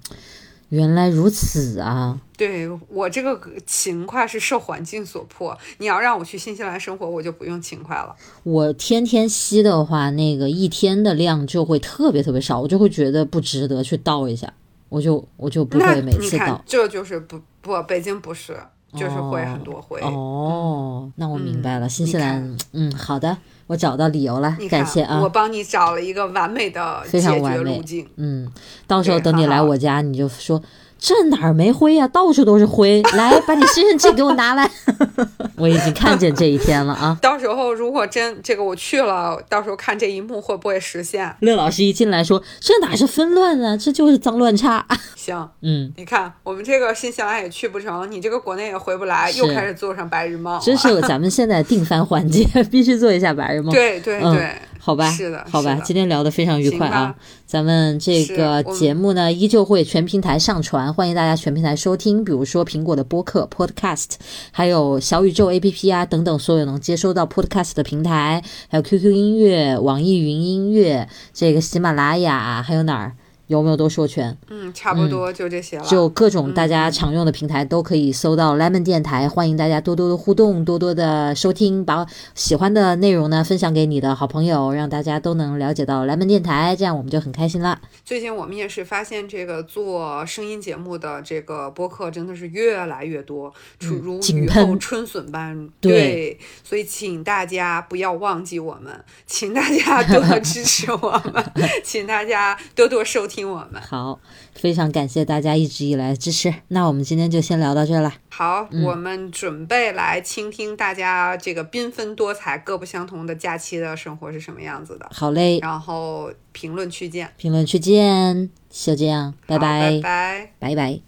[0.68, 2.20] 原来如此啊！
[2.36, 8.14] 对我这个勤快是受环境所迫，你要让我去新西兰生活，我就不用勤快了。
[8.44, 14.52] 我天天吸的话，那个一天的量就会特别特别少，我就会觉得不值得去倒一下，
[14.88, 16.62] 我就我就不会每次倒，。
[16.64, 18.56] 这就是不不，北京不是，
[18.94, 20.00] 就是会很多灰。
[20.00, 23.36] 哦，那我明白了，嗯新西兰，嗯，好的，
[23.66, 25.28] 我找到理由了感谢啊我。
[25.28, 28.06] 帮你找了一个完美的非解决常完美路径。
[28.16, 28.50] 嗯，
[28.86, 30.62] 到时候等你来我家，你就说
[30.98, 34.70] 这哪儿没灰呀、到处都是灰， 来把你身上这给我拿来。
[35.56, 37.18] 我已经看见这一天了啊！
[37.20, 41.34] 到时候如果真这个我去了，到时候看这一幕会不会实现？
[41.40, 44.86] 乐老师一进来说：“这哪是纷乱啊，这就是脏乱差。
[45.16, 50.60] 行，”嗯，你看我们这个新西兰也去不成，你这个国内也回不来，又开始做上白日梦了。
[50.62, 53.72] 这是咱们现在定番环节，必须做一下白日梦。
[53.74, 57.14] 对对嗯对，好吧，是的好吧，今天聊得非常愉快啊。
[57.48, 64.10] 咱们这个节目呢，依旧会全平台上传，欢迎大家全平台收听，比如说苹果的播客 Podcast，
[64.50, 73.14] 还有小宇宙 APP 啊等等所有能接收到 Podcast 的平台，还有 QQ 音乐、网易云音乐、这个喜马拉雅，还有哪儿？
[73.48, 74.36] 有没有都说全？
[74.48, 75.84] 嗯，差不多就这些了。
[75.84, 87.80] 就各种大家常用的平台都可以搜到 Lemon 电台，欢迎大家多多的互动，多多的收听，把喜欢的内容呢分享给你的好朋友，让大家都能了解到 Lemon 电台，这样我们就很开心啦。
[88.04, 95.68] 最近我们也是发现，这个做声音节目的这个播客真的是越来越多，如如雨后春笋般。
[95.80, 98.92] 对所以请大家不要忘记我们，
[99.26, 103.80] 请大家多多支持我们， 请大家多多收听我们。
[103.82, 104.18] 好，
[104.54, 108.12] 非常感谢大家一直以来的支持，那我们今天就先聊到这儿了。
[108.30, 120.52] 好，嗯我们准备来倾听大家这个缤纷多彩、各不相同的假期的生活是什么样子的，好嘞，然后评论区见，评论区见，就这样，拜拜拜，拜。
[120.58, 121.07] 拜拜。